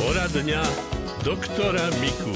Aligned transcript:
Poradňa 0.00 0.64
doktora 1.20 1.92
Miku. 2.00 2.32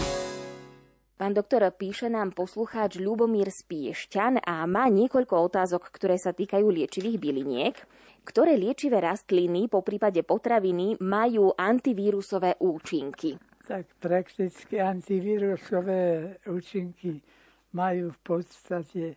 Pán 1.16 1.32
doktor, 1.32 1.64
píše 1.72 2.12
nám 2.12 2.36
poslucháč 2.36 3.00
Ľubomír 3.00 3.48
Spiešťan 3.48 4.44
a 4.44 4.68
má 4.68 4.92
niekoľko 4.92 5.48
otázok, 5.48 5.88
ktoré 5.88 6.20
sa 6.20 6.36
týkajú 6.36 6.60
liečivých 6.60 7.16
byliniek. 7.16 7.72
Ktoré 8.20 8.60
liečivé 8.60 9.00
rastliny, 9.00 9.72
po 9.72 9.80
prípade 9.80 10.20
potraviny, 10.28 11.00
majú 11.00 11.56
antivírusové 11.56 12.60
účinky? 12.60 13.40
Tak 13.64 13.96
prakticky 13.96 14.84
antivírusové 14.84 16.36
účinky 16.44 17.24
majú 17.72 18.12
v 18.12 18.20
podstate 18.20 19.16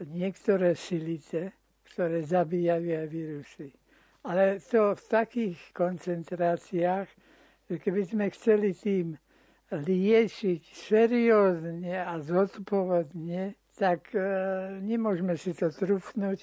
niektoré 0.00 0.72
silice, 0.80 1.52
ktoré 1.92 2.24
zabíjajú 2.24 2.88
aj 2.88 3.08
vírusy. 3.12 3.68
Ale 4.24 4.64
to 4.64 4.96
v 4.96 5.04
takých 5.12 5.60
koncentráciách, 5.76 7.31
že 7.72 7.80
keby 7.80 8.04
sme 8.04 8.28
chceli 8.36 8.76
tým 8.76 9.16
liečiť 9.72 10.60
seriózne 10.76 11.96
a 11.96 12.20
zodpovedne, 12.20 13.56
tak 13.72 14.12
e, 14.12 14.20
nemôžeme 14.84 15.32
si 15.40 15.56
to 15.56 15.72
trúfnuť, 15.72 16.38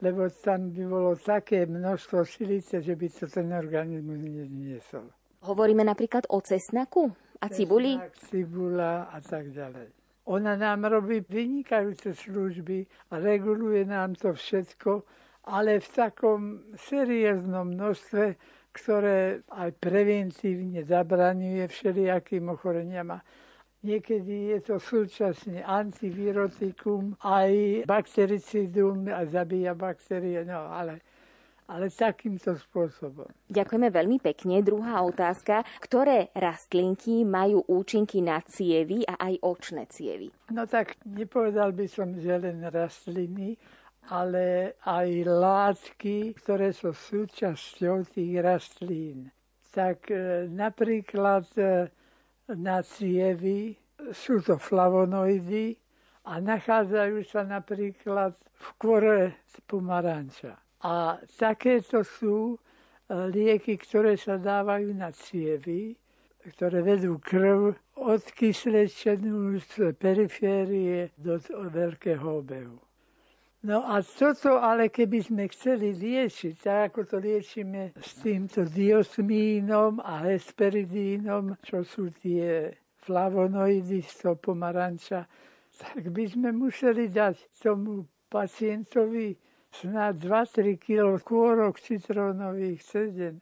lebo 0.00 0.32
tam 0.32 0.72
by 0.72 0.84
bolo 0.88 1.12
také 1.20 1.68
množstvo 1.68 2.24
silice, 2.24 2.80
že 2.80 2.96
by 2.96 3.06
to 3.12 3.28
ten 3.28 3.52
organizmus 3.52 4.24
nezniesol. 4.24 5.12
Hovoríme 5.44 5.84
napríklad 5.84 6.24
o 6.32 6.40
cesnaku 6.40 7.12
a 7.44 7.52
cibuli? 7.52 8.00
Cesnak, 8.00 8.16
cibula 8.32 9.12
a 9.12 9.20
tak 9.20 9.52
ďalej. 9.52 9.92
Ona 10.32 10.56
nám 10.56 10.88
robí 10.88 11.20
vynikajúce 11.20 12.16
služby 12.16 12.88
a 13.12 13.20
reguluje 13.20 13.84
nám 13.84 14.16
to 14.16 14.32
všetko, 14.32 15.04
ale 15.50 15.82
v 15.82 15.88
takom 15.92 16.40
serióznom 16.78 17.74
množstve, 17.74 18.24
ktoré 18.72 19.44
aj 19.52 19.70
preventívne 19.76 20.80
zabraňuje 20.82 21.68
všelijakým 21.68 22.50
ochoreniam. 22.50 23.20
Niekedy 23.82 24.56
je 24.56 24.58
to 24.62 24.76
súčasne 24.78 25.60
antivirotikum, 25.60 27.18
aj 27.20 27.84
baktericidum, 27.84 29.10
a 29.10 29.26
zabíja 29.26 29.74
baktérie, 29.76 30.46
no 30.46 30.70
ale 30.70 31.02
ale 31.72 31.88
takýmto 31.88 32.52
spôsobom. 32.58 33.28
Ďakujeme 33.48 33.88
veľmi 33.88 34.18
pekne. 34.20 34.60
Druhá 34.60 35.00
otázka. 35.00 35.64
Ktoré 35.80 36.28
rastlinky 36.36 37.24
majú 37.24 37.64
účinky 37.64 38.20
na 38.20 38.44
cievy 38.44 39.08
a 39.08 39.16
aj 39.16 39.40
očné 39.40 39.88
cievy? 39.88 40.28
No 40.52 40.68
tak 40.68 41.00
nepovedal 41.08 41.72
by 41.72 41.86
som, 41.88 42.12
že 42.18 42.34
len 42.36 42.60
rastliny, 42.68 43.56
ale 44.10 44.74
aj 44.82 45.08
látky, 45.22 46.34
ktoré 46.42 46.74
sú 46.74 46.90
súčasťou 46.90 48.02
tých 48.10 48.34
rastlín. 48.42 49.30
Tak 49.70 50.10
e, 50.10 50.50
napríklad 50.50 51.46
e, 51.54 51.86
na 52.58 52.82
cievy 52.82 53.78
sú 54.10 54.42
to 54.42 54.58
flavonoidy 54.58 55.78
a 56.26 56.42
nachádzajú 56.42 57.22
sa 57.22 57.46
napríklad 57.46 58.34
v 58.34 58.68
kore 58.76 59.22
z 59.46 59.54
pomaranča. 59.70 60.58
A 60.82 61.22
takéto 61.38 62.02
sú 62.02 62.54
e, 62.54 62.56
lieky, 63.30 63.78
ktoré 63.78 64.18
sa 64.18 64.34
dávajú 64.34 64.90
na 64.98 65.14
cievy, 65.14 65.94
ktoré 66.42 66.82
vedú 66.82 67.22
krv 67.22 67.78
od 68.02 68.22
kyslečenú 68.34 69.62
z 69.62 69.94
periférie 69.94 71.14
do 71.14 71.38
veľkého 71.70 72.42
obehu. 72.42 72.91
No 73.62 73.86
a 73.86 74.02
toto 74.02 74.58
ale 74.58 74.90
keby 74.90 75.22
sme 75.22 75.46
chceli 75.46 75.94
liečiť, 75.94 76.54
tak 76.58 76.90
ako 76.90 77.00
to 77.06 77.16
liečíme 77.22 77.94
s 77.94 78.18
týmto 78.18 78.66
diosmínom 78.66 80.02
a 80.02 80.26
hesperidínom, 80.26 81.54
čo 81.62 81.86
sú 81.86 82.10
tie 82.10 82.74
flavonoidy 83.06 84.02
z 84.02 84.12
toho 84.18 84.34
pomaranča, 84.34 85.30
tak 85.78 86.10
by 86.10 86.26
sme 86.26 86.50
museli 86.50 87.06
dať 87.06 87.54
tomu 87.62 88.02
pacientovi 88.26 89.38
snad 89.70 90.18
2-3 90.18 90.82
kg 90.82 91.22
kôrok 91.22 91.78
citrónových 91.78 92.82
sedem. 92.82 93.38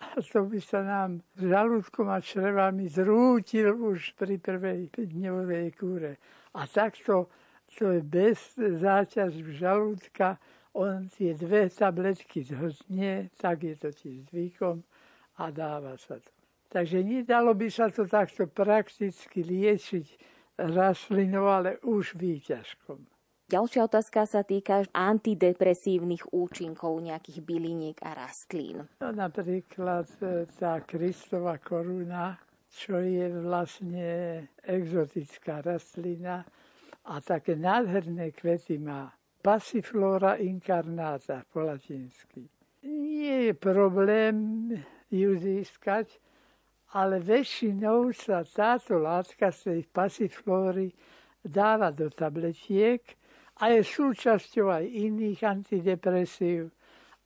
A 0.00 0.16
to 0.24 0.48
by 0.48 0.64
sa 0.64 0.80
nám 0.80 1.20
žalúdkom 1.36 2.08
a 2.08 2.24
črevami 2.24 2.88
zrútil 2.88 3.76
už 3.76 4.16
pri 4.16 4.40
prvej 4.40 4.88
5-dňovej 4.96 5.66
kúre. 5.76 6.16
A 6.56 6.64
takto 6.64 7.28
to 7.76 7.92
je 7.92 8.00
bez 8.00 8.38
záťaž 8.56 9.44
žalúdka. 9.60 10.40
On 10.72 11.08
tie 11.10 11.34
dve 11.34 11.68
tabletky 11.68 12.44
zhrtne, 12.44 13.28
tak 13.36 13.66
je 13.66 13.74
to 13.76 13.90
tiež 13.90 14.30
zvykom 14.30 14.84
a 15.36 15.50
dáva 15.50 15.98
sa 15.98 16.22
to. 16.22 16.30
Takže 16.68 17.00
nedalo 17.00 17.56
by 17.56 17.68
sa 17.72 17.88
to 17.88 18.04
takto 18.04 18.44
prakticky 18.44 19.40
liečiť 19.40 20.06
rastlinou, 20.60 21.48
ale 21.48 21.80
už 21.80 22.14
výťažkom. 22.14 23.00
Ďalšia 23.48 23.88
otázka 23.88 24.28
sa 24.28 24.44
týka 24.44 24.84
antidepresívnych 24.92 26.36
účinkov 26.36 27.00
nejakých 27.00 27.40
byliniek 27.40 27.96
a 28.04 28.12
rastlín. 28.12 28.84
No, 29.00 29.08
napríklad 29.08 30.04
e, 30.20 30.44
tá 30.52 30.84
Kristova 30.84 31.56
koruna, 31.56 32.36
čo 32.68 33.00
je 33.00 33.32
vlastne 33.40 34.08
exotická 34.68 35.64
rastlina 35.64 36.44
a 37.08 37.20
také 37.24 37.56
nádherné 37.56 38.30
kvety 38.36 38.76
má. 38.78 39.08
Passiflora 39.40 40.36
incarnata 40.36 41.42
po 41.48 41.64
latinsky. 41.64 42.44
Nie 42.84 43.48
je 43.48 43.54
problém 43.54 44.36
ju 45.08 45.30
získať, 45.40 46.20
ale 46.92 47.20
väčšinou 47.20 48.12
sa 48.12 48.44
táto 48.44 49.00
látka 49.00 49.48
z 49.48 49.58
tej 49.72 49.80
pasiflóry 49.88 50.92
dáva 51.40 51.88
do 51.94 52.12
tabletiek 52.12 53.00
a 53.60 53.72
je 53.72 53.80
súčasťou 53.80 54.68
aj 54.68 54.84
iných 54.84 55.40
antidepresív 55.48 56.68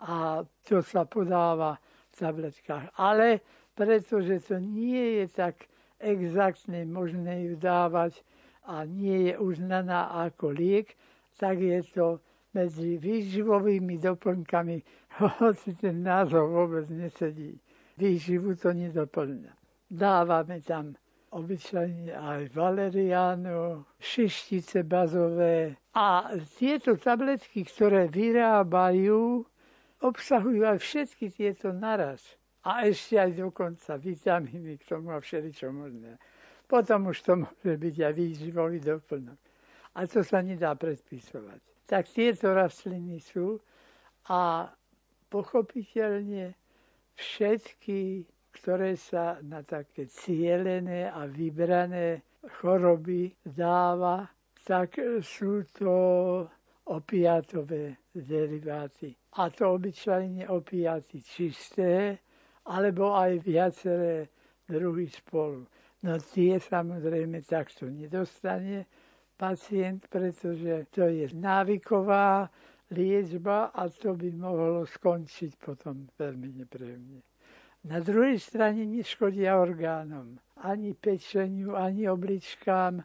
a 0.07 0.47
to 0.63 0.79
sa 0.83 1.07
podáva 1.07 1.75
v 1.79 2.15
tabletkách. 2.15 2.87
Ale 3.03 3.43
pretože 3.75 4.47
to 4.47 4.63
nie 4.63 5.23
je 5.23 5.27
tak 5.33 5.67
exaktne 5.99 6.87
možné 6.87 7.51
ju 7.51 7.55
dávať 7.59 8.23
a 8.67 8.85
nie 8.85 9.33
je 9.33 9.35
uznaná 9.39 10.13
ako 10.27 10.55
liek, 10.55 10.95
tak 11.39 11.59
je 11.59 11.83
to 11.95 12.21
medzi 12.55 13.01
výživovými 13.01 13.99
doplnkami, 13.99 14.77
hoci 15.41 15.75
ten 15.75 16.05
názov 16.05 16.53
vôbec 16.53 16.87
nesedí. 16.93 17.57
Výživu 17.97 18.57
to 18.57 18.73
nedoplňa. 18.73 19.53
Dávame 19.93 20.65
tam 20.65 20.97
obyčajne 21.33 22.13
aj 22.13 22.41
valeriánu, 22.53 23.85
šištice 24.01 24.85
bazové. 24.85 25.77
A 25.97 26.33
tieto 26.57 26.97
tabletky, 26.97 27.65
ktoré 27.65 28.09
vyrábajú, 28.09 29.45
obsahujú 30.05 30.63
aj 30.65 30.79
všetky 30.81 31.33
tieto 31.33 31.73
naraz. 31.73 32.21
A 32.63 32.87
ešte 32.87 33.19
aj 33.19 33.33
dokonca 33.37 33.97
vitamíny 33.97 34.79
k 34.79 34.87
tomu 34.87 35.11
a 35.11 35.19
všeličo 35.19 35.73
možné. 35.73 36.21
Potom 36.73 37.13
už 37.13 37.21
to 37.21 37.33
môže 37.37 37.75
byť 37.77 37.97
aj 38.01 38.13
výživový 38.17 38.81
doplnok. 38.81 39.37
A 39.93 40.09
to 40.09 40.25
sa 40.25 40.41
nedá 40.41 40.73
predpisovať. 40.73 41.61
Tak 41.85 42.09
tieto 42.09 42.57
rastliny 42.57 43.21
sú 43.21 43.61
a 44.33 44.73
pochopiteľne 45.29 46.57
všetky 47.13 48.25
ktoré 48.53 48.97
sa 49.01 49.41
na 49.43 49.65
také 49.65 50.07
cielené 50.07 51.09
a 51.09 51.25
vybrané 51.25 52.23
choroby 52.61 53.33
dáva, 53.43 54.29
tak 54.63 55.01
sú 55.25 55.65
to 55.73 55.95
opiatové 56.85 57.97
deriváty. 58.15 59.17
A 59.41 59.49
to 59.51 59.81
obyčajne 59.81 60.47
opiaty 60.53 61.25
čisté, 61.25 62.21
alebo 62.69 63.17
aj 63.17 63.43
viaceré 63.43 64.29
druhy 64.69 65.09
spolu. 65.09 65.67
No 66.03 66.19
tie 66.19 66.59
samozrejme 66.59 67.47
takto 67.47 67.87
nedostane 67.87 68.91
pacient, 69.39 70.11
pretože 70.11 70.91
to 70.91 71.07
je 71.07 71.31
návyková 71.31 72.51
liečba 72.91 73.71
a 73.71 73.89
to 73.89 74.15
by 74.19 74.31
mohlo 74.35 74.83
skončiť 74.83 75.63
potom 75.63 76.11
veľmi 76.19 76.63
nepríjemne. 76.63 77.23
Na 77.83 77.99
druhej 77.99 78.39
strane 78.39 78.87
neškodia 78.87 79.59
orgánom, 79.59 80.39
ani 80.63 80.95
pečeniu, 80.95 81.75
ani 81.75 82.07
obličkám, 82.07 83.03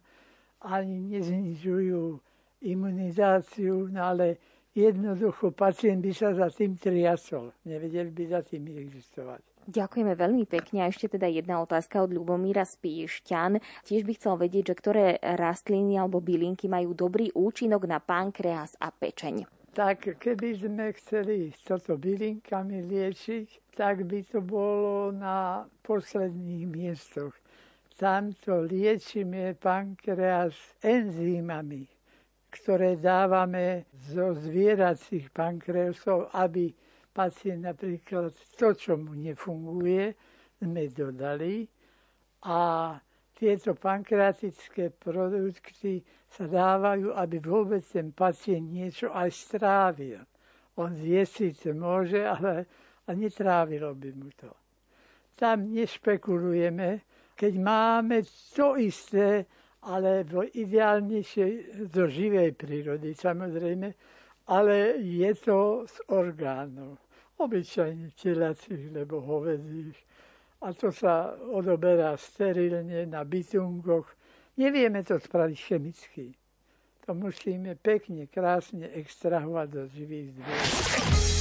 ani 0.62 0.98
neznižujú 1.18 2.22
imunizáciu, 2.62 3.90
no 3.90 4.02
ale 4.02 4.38
jednoducho 4.78 5.54
pacient 5.54 6.06
by 6.06 6.14
sa 6.14 6.34
za 6.34 6.50
tým 6.54 6.78
triasol. 6.78 7.54
Nevedel 7.66 8.14
by 8.14 8.24
za 8.30 8.42
tým 8.46 8.70
existovať. 8.70 9.57
Ďakujeme 9.68 10.16
veľmi 10.16 10.48
pekne. 10.48 10.88
A 10.88 10.90
ešte 10.90 11.12
teda 11.12 11.28
jedna 11.28 11.60
otázka 11.60 12.00
od 12.00 12.16
Ľubomíra 12.16 12.64
Spíšťan. 12.64 13.60
Tiež 13.84 14.08
by 14.08 14.14
chcel 14.16 14.40
vedieť, 14.40 14.72
že 14.72 14.80
ktoré 14.80 15.06
rastliny 15.20 16.00
alebo 16.00 16.24
bylinky 16.24 16.72
majú 16.72 16.96
dobrý 16.96 17.36
účinok 17.36 17.84
na 17.84 18.00
pankreas 18.00 18.80
a 18.80 18.96
pečeň. 18.96 19.44
tak 19.78 20.10
keby 20.18 20.58
sme 20.58 20.90
chceli 20.98 21.54
toto 21.62 22.02
bylinkami 22.02 22.82
liečiť, 22.82 23.78
tak 23.78 24.10
by 24.10 24.26
to 24.26 24.42
bolo 24.42 25.14
na 25.14 25.70
posledných 25.86 26.66
miestoch. 26.66 27.38
Tamto 27.94 28.66
liečíme 28.66 29.54
pankreas 29.54 30.58
enzýmami, 30.82 31.86
ktoré 32.50 32.98
dávame 32.98 33.86
zo 34.10 34.34
zvieracích 34.34 35.30
pankreasov, 35.30 36.34
aby 36.34 36.74
pacient 37.18 37.66
napríklad 37.66 38.30
to, 38.54 38.78
čo 38.78 38.94
mu 38.94 39.18
nefunguje, 39.18 40.14
sme 40.62 40.86
dodali 40.94 41.66
a 42.46 42.94
tieto 43.34 43.74
pankreatické 43.74 44.94
produkty 44.94 46.06
sa 46.30 46.46
dávajú, 46.46 47.18
aby 47.18 47.38
vôbec 47.42 47.82
ten 47.82 48.14
pacient 48.14 48.70
niečo 48.70 49.10
aj 49.10 49.30
strávil. 49.34 50.22
On 50.78 50.94
zjesť 50.94 51.34
síce 51.34 51.74
môže, 51.74 52.22
ale 52.22 52.70
a 53.08 53.16
netrávilo 53.16 53.96
by 53.96 54.10
mu 54.14 54.30
to. 54.36 54.52
Tam 55.38 55.72
nešpekulujeme, 55.72 57.02
keď 57.38 57.54
máme 57.56 58.26
to 58.52 58.76
isté, 58.76 59.46
ale 59.88 60.28
v 60.28 60.52
ideálnejšej 60.52 61.52
zo 61.88 62.10
živej 62.10 62.52
prírody 62.58 63.16
samozrejme, 63.16 63.88
ale 64.52 65.00
je 65.00 65.32
to 65.40 65.88
z 65.88 65.96
orgánov. 66.12 67.00
Obyčajne 67.38 68.10
telacích, 68.18 68.90
lebo 68.92 69.22
hovedzích. 69.22 69.98
A 70.62 70.74
to 70.74 70.90
sa 70.90 71.38
odoberá 71.38 72.18
sterilne 72.18 73.06
na 73.06 73.22
bytungoch. 73.22 74.10
Nevieme 74.58 75.06
to 75.06 75.22
spraviť 75.22 75.58
chemicky. 75.62 76.34
To 77.06 77.14
musíme 77.14 77.78
pekne, 77.78 78.26
krásne 78.26 78.90
extrahovať 78.90 79.68
do 79.70 79.82
živých 79.88 80.28
zvierat. 80.34 81.37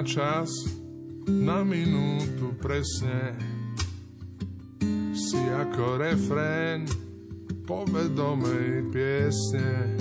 Na 0.00 0.08
čas, 0.08 0.48
na 1.28 1.60
minútu 1.60 2.56
presne. 2.56 3.36
Si 5.12 5.36
ako 5.36 6.00
refrén 6.00 6.88
povedomej 7.68 8.88
piesne. 8.88 9.92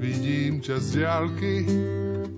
Vidím 0.00 0.64
ťa 0.64 0.76
z 0.80 0.86
diálky, 0.88 1.54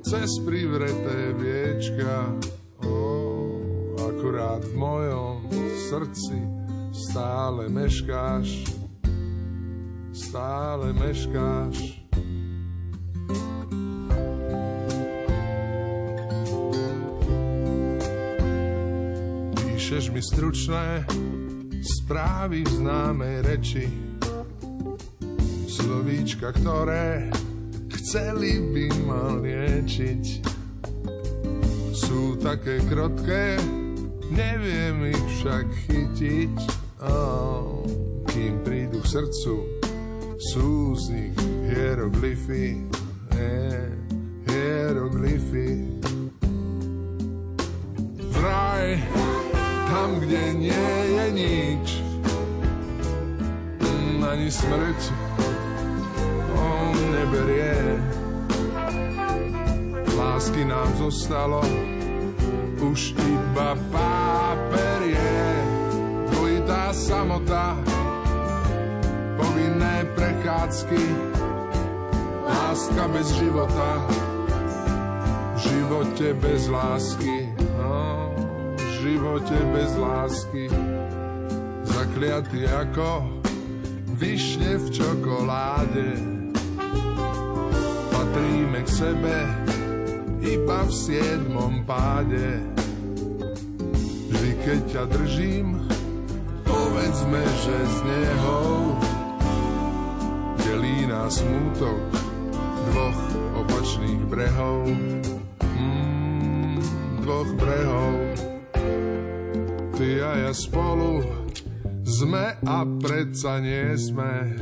cez 0.02 0.42
privreté 0.42 1.38
viečka. 1.38 2.34
Oh, 2.82 3.94
akurát 4.02 4.66
v 4.66 4.74
mojom 4.74 5.46
srdci 5.86 6.34
stále 6.90 7.70
meškáš, 7.70 8.66
stále 10.10 10.90
meškáš. 10.98 11.97
Píšeš 19.98 20.14
mi 20.14 20.22
stručné 20.22 21.02
správy 21.82 22.62
v 22.62 22.70
známej 22.70 23.36
reči. 23.42 23.90
Slovíčka, 25.66 26.54
ktoré 26.54 27.26
chceli 27.90 28.62
by 28.62 28.86
ma 29.10 29.42
liečiť. 29.42 30.46
Sú 31.90 32.38
také 32.38 32.78
krotké, 32.86 33.58
neviem 34.30 35.10
ich 35.10 35.24
však 35.42 35.66
chytiť. 35.90 36.54
Oh, 37.02 37.82
kým 38.30 38.62
prídu 38.62 39.02
k 39.02 39.18
srdcu, 39.18 39.82
sú 40.54 40.94
z 40.94 41.04
nich 41.10 41.38
hieroglyfy, 41.74 42.86
eh, 43.34 43.90
hieroglyfy. 44.46 45.87
Tam, 50.08 50.20
kde 50.24 50.42
nie 50.56 50.88
je 51.12 51.24
nič. 51.36 51.86
Mm, 53.84 54.24
ani 54.24 54.48
smrť 54.48 55.00
on 56.56 56.96
neberie. 57.12 58.00
Lásky 60.16 60.64
nám 60.64 60.88
zostalo 60.96 61.60
už 62.80 63.12
iba 63.20 63.76
páperie. 63.92 65.36
Dvojitá 66.32 66.96
samota, 66.96 67.76
povinné 69.36 70.08
prechádzky, 70.16 71.04
láska 72.48 73.04
bez 73.12 73.28
života, 73.36 73.90
v 75.52 75.58
živote 75.58 76.28
bez 76.38 76.70
lásky 76.72 77.47
živote 79.08 79.56
bez 79.72 79.90
lásky, 79.96 80.68
zakliatý 81.88 82.68
ako 82.68 83.40
vyšne 84.20 84.76
v 84.76 84.86
čokoláde. 84.92 86.08
Patríme 88.12 88.84
k 88.84 88.88
sebe 88.92 89.36
iba 90.44 90.84
v 90.84 90.92
siedmom 90.92 91.88
páde. 91.88 92.60
Vždy 94.28 94.50
keď 94.68 94.80
ťa 94.92 95.04
držím, 95.08 95.88
povedzme, 96.68 97.40
že 97.64 97.76
z 97.88 97.96
neho 98.04 98.56
delí 100.68 101.08
nás 101.08 101.40
smútok 101.40 101.96
dvoch 102.92 103.20
opačných 103.56 104.22
brehov. 104.28 104.84
Mm, 105.64 106.76
dvoch 107.24 107.48
brehov 107.56 108.47
ty 109.98 110.22
a 110.22 110.46
ja 110.46 110.52
spolu 110.54 111.26
sme 112.06 112.54
a 112.62 112.86
predsa 113.02 113.58
nie 113.58 113.98
sme. 113.98 114.54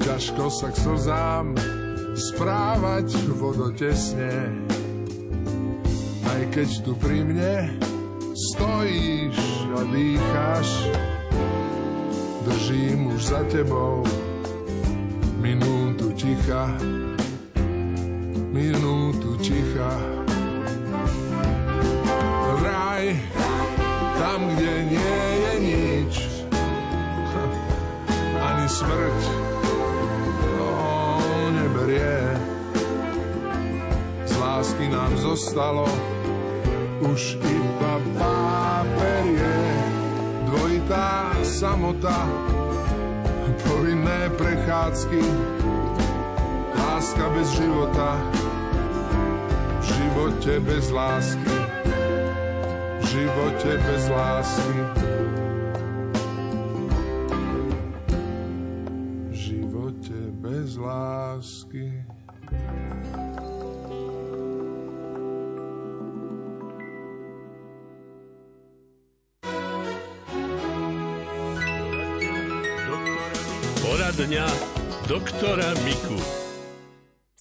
Ťažko 0.00 0.48
sa 0.48 0.72
k 0.72 0.76
slzám 0.80 1.52
správať 2.16 3.12
vodotesne. 3.36 4.56
Aj 6.24 6.42
keď 6.48 6.68
tu 6.80 6.96
pri 6.96 7.28
mne 7.28 7.76
stojíš 8.32 9.36
a 9.76 9.80
dýcháš, 9.92 10.68
držím 12.48 13.12
už 13.12 13.20
za 13.20 13.44
tebou 13.52 14.00
minútu 15.44 16.08
ticha, 16.16 16.72
minútu 18.48 19.36
ticha. 19.44 19.92
Vraj, 22.64 23.12
tam, 24.34 24.50
kde 24.50 24.72
nie 24.90 25.18
je 25.30 25.52
nič, 25.62 26.14
ani 28.50 28.66
smrť 28.66 29.20
to 30.42 30.70
neberie. 31.54 32.18
Z 34.26 34.34
lásky 34.34 34.90
nám 34.90 35.14
zostalo 35.22 35.86
už 37.06 37.38
iba 37.46 37.94
páperie, 38.18 39.54
dvojitá 40.50 41.38
samota, 41.46 42.26
povinné 43.70 44.34
prechádzky, 44.34 45.22
láska 46.74 47.24
bez 47.38 47.54
života, 47.54 48.18
v 49.78 49.82
živote 49.94 50.58
bez 50.58 50.90
lásky 50.90 51.63
živote 53.14 53.78
bez 53.78 54.08
lásky. 54.10 54.78
V 59.30 59.32
živote 59.32 60.18
bez 60.42 60.74
lásky. 60.74 61.86
Poradňa 73.78 74.46
doktora 75.06 75.70
Miku. 75.86 76.43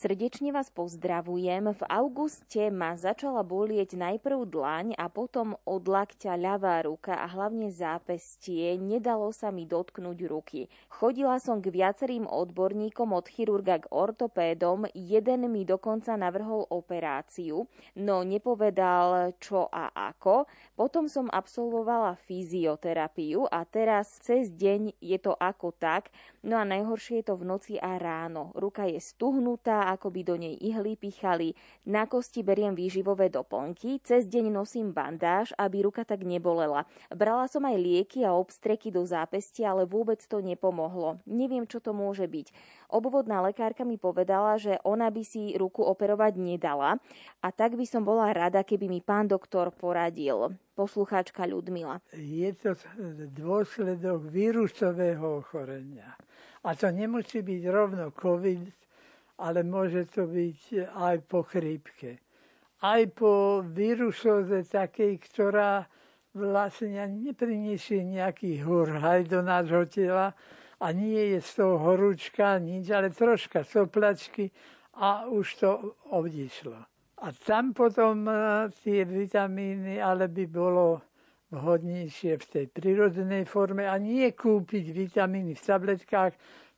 Srdečne 0.03 0.51
vás 0.51 0.67
pozdravujem. 0.67 1.79
V 1.79 1.81
auguste 1.87 2.67
ma 2.75 2.91
začala 2.99 3.39
bolieť 3.39 3.95
najprv 3.95 4.51
dlaň 4.51 4.99
a 4.99 5.07
potom 5.07 5.55
od 5.63 5.87
lakťa 5.87 6.35
ľavá 6.35 6.83
ruka 6.83 7.15
a 7.15 7.23
hlavne 7.23 7.71
zápestie. 7.71 8.75
Nedalo 8.75 9.31
sa 9.31 9.47
mi 9.47 9.63
dotknúť 9.63 10.19
ruky. 10.27 10.67
Chodila 10.91 11.39
som 11.39 11.63
k 11.63 11.71
viacerým 11.71 12.27
odborníkom 12.27 13.15
od 13.15 13.31
chirurga 13.31 13.79
k 13.79 13.87
ortopédom. 13.95 14.91
Jeden 14.91 15.47
mi 15.47 15.63
dokonca 15.63 16.19
navrhol 16.19 16.67
operáciu, 16.67 17.71
no 17.95 18.27
nepovedal 18.27 19.39
čo 19.39 19.71
a 19.71 19.87
ako. 19.87 20.51
Potom 20.75 21.07
som 21.07 21.31
absolvovala 21.31 22.19
fyzioterapiu 22.27 23.47
a 23.47 23.63
teraz 23.63 24.19
cez 24.19 24.51
deň 24.51 24.99
je 24.99 25.15
to 25.15 25.31
ako 25.31 25.71
tak. 25.71 26.11
No 26.43 26.59
a 26.59 26.67
najhoršie 26.67 27.23
je 27.23 27.31
to 27.31 27.39
v 27.39 27.47
noci 27.47 27.73
a 27.79 27.95
ráno. 27.95 28.51
Ruka 28.51 28.83
je 28.83 28.99
stuhnutá, 28.99 29.92
ako 29.93 30.09
by 30.09 30.21
do 30.25 30.35
nej 30.35 30.57
ihly 30.57 30.97
pichali. 30.97 31.53
Na 31.85 32.09
kosti 32.09 32.41
beriem 32.41 32.73
výživové 32.73 33.29
doplnky, 33.29 34.01
cez 34.01 34.25
deň 34.25 34.49
nosím 34.49 34.89
bandáž, 34.89 35.53
aby 35.55 35.85
ruka 35.85 36.01
tak 36.01 36.25
nebolela. 36.25 36.89
Brala 37.13 37.45
som 37.45 37.61
aj 37.63 37.77
lieky 37.77 38.25
a 38.25 38.33
obstreky 38.33 38.89
do 38.89 39.05
zápestia, 39.05 39.71
ale 39.71 39.85
vôbec 39.85 40.17
to 40.25 40.41
nepomohlo. 40.41 41.21
Neviem, 41.29 41.69
čo 41.69 41.77
to 41.77 41.93
môže 41.93 42.25
byť. 42.25 42.49
Obvodná 42.89 43.41
lekárka 43.45 43.85
mi 43.85 44.01
povedala, 44.01 44.57
že 44.57 44.81
ona 44.81 45.13
by 45.13 45.23
si 45.25 45.53
ruku 45.53 45.85
operovať 45.85 46.37
nedala 46.37 46.97
a 47.41 47.47
tak 47.53 47.77
by 47.77 47.85
som 47.85 48.01
bola 48.05 48.33
rada, 48.33 48.65
keby 48.65 48.89
mi 48.89 49.01
pán 49.01 49.29
doktor 49.29 49.69
poradil. 49.73 50.53
Poslucháčka 50.73 51.45
Ľudmila. 51.45 52.01
Je 52.17 52.49
to 52.57 52.73
dôsledok 53.29 54.25
vírusového 54.25 55.45
ochorenia. 55.45 56.17
A 56.65 56.73
to 56.73 56.89
nemusí 56.89 57.45
byť 57.45 57.61
rovno 57.69 58.09
COVID, 58.09 58.82
ale 59.37 59.65
môže 59.65 60.05
to 60.13 60.29
byť 60.29 60.93
aj 60.93 61.15
po 61.25 61.41
chrípke. 61.41 62.21
Aj 62.83 63.01
po 63.15 63.63
vírusóze 63.63 64.67
takej, 64.67 65.17
ktorá 65.23 65.87
vlastne 66.33 67.07
nepriniesie 67.07 68.03
nejaký 68.03 68.65
hurhaj 68.65 69.29
do 69.29 69.39
nášho 69.45 69.85
tela 69.85 70.33
a 70.81 70.87
nie 70.91 71.37
je 71.37 71.39
z 71.39 71.49
toho 71.63 71.75
horúčka 71.79 72.59
nič, 72.59 72.89
ale 72.91 73.13
troška 73.13 73.63
soplačky 73.63 74.51
a 74.99 75.29
už 75.29 75.47
to 75.61 75.71
odišlo. 76.11 76.75
A 77.23 77.31
tam 77.31 77.71
potom 77.71 78.27
e, 78.27 78.35
tie 78.83 79.07
vitamíny, 79.07 79.95
ale 79.95 80.27
by 80.27 80.43
bolo 80.51 80.99
vhodnejšie 81.53 82.35
v 82.35 82.45
tej 82.49 82.65
prírodzenej 82.67 83.47
forme 83.47 83.87
a 83.87 83.95
nie 83.95 84.27
kúpiť 84.33 84.91
vitamíny 84.91 85.55
v 85.55 85.63
tabletkách, 85.63 86.33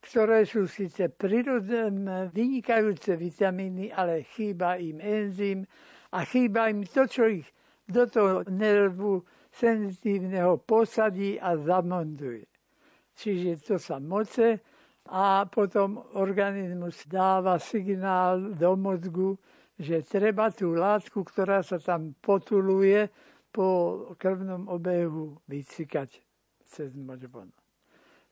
ktoré 0.06 0.46
sú 0.46 0.70
síce 0.70 1.10
prirodzené, 1.10 2.30
vynikajúce 2.30 3.18
vitamíny, 3.18 3.90
ale 3.90 4.22
chýba 4.38 4.78
im 4.78 5.02
enzym 5.02 5.66
a 6.14 6.22
chýba 6.22 6.70
im 6.70 6.86
to, 6.86 7.10
čo 7.10 7.26
ich 7.26 7.50
do 7.90 8.06
toho 8.06 8.46
nervu 8.46 9.26
senzitívneho 9.50 10.62
posadí 10.62 11.42
a 11.42 11.58
zamontuje. 11.58 12.46
Čiže 13.16 13.50
to 13.66 13.76
sa 13.82 13.98
moce 13.98 14.62
a 15.10 15.48
potom 15.50 16.02
organizmus 16.18 17.08
dáva 17.10 17.58
signál 17.58 18.54
do 18.54 18.76
mozgu, 18.76 19.38
že 19.80 20.06
treba 20.06 20.52
tú 20.52 20.76
látku, 20.76 21.24
ktorá 21.24 21.64
sa 21.64 21.82
tam 21.82 22.14
potuluje 22.20 23.08
po 23.50 23.68
krvnom 24.20 24.68
obehu 24.68 25.40
vycikať 25.48 26.20
cez 26.68 26.92
močbon. 26.96 27.48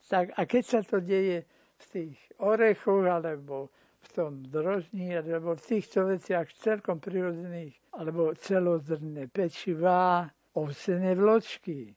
Tak, 0.03 0.35
a 0.35 0.43
keď 0.43 0.63
sa 0.67 0.79
to 0.83 0.99
deje 0.99 1.47
v 1.83 1.85
tých 1.91 2.17
orechoch 2.39 3.03
alebo 3.03 3.69
v 4.03 4.07
tom 4.11 4.43
drožní 4.43 5.15
alebo 5.15 5.55
v 5.55 5.63
týchto 5.63 6.07
veciach 6.07 6.47
celkom 6.59 6.99
prirodzených 6.99 7.75
alebo 7.95 8.35
celozrné 8.35 9.27
pečivá, 9.27 10.27
ovsené 10.53 11.15
vločky. 11.15 11.93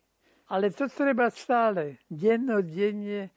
Ale 0.49 0.71
to 0.71 0.87
treba 0.87 1.31
stále, 1.31 1.99
dennodenne, 2.07 3.31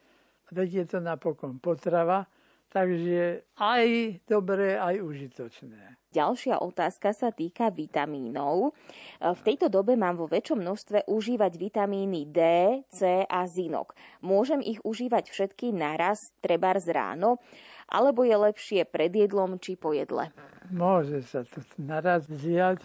veď 0.53 0.69
je 0.73 0.85
to 0.85 0.99
napokon 1.01 1.57
potrava, 1.57 2.29
takže 2.69 3.49
aj 3.57 3.85
dobré, 4.29 4.77
aj 4.77 5.01
užitočné. 5.01 5.98
Ďalšia 6.09 6.57
otázka 6.65 7.13
sa 7.13 7.29
týka 7.29 7.69
vitamínov. 7.69 8.73
V 9.21 9.41
tejto 9.45 9.69
dobe 9.69 9.93
mám 9.93 10.17
vo 10.17 10.25
väčšom 10.25 10.57
množstve 10.57 11.05
užívať 11.05 11.53
vitamíny 11.53 12.25
D, 12.25 12.41
C 12.89 13.21
a 13.29 13.45
zinok. 13.45 13.93
Môžem 14.25 14.57
ich 14.65 14.81
užívať 14.81 15.29
všetky 15.29 15.69
naraz, 15.69 16.33
treba 16.41 16.73
z 16.81 16.97
ráno, 16.97 17.37
alebo 17.85 18.25
je 18.25 18.33
lepšie 18.33 18.89
pred 18.89 19.13
jedlom 19.13 19.61
či 19.61 19.77
po 19.77 19.93
jedle? 19.93 20.33
Môže 20.73 21.21
sa 21.29 21.45
to 21.45 21.61
naraz 21.77 22.25
vziať, 22.25 22.81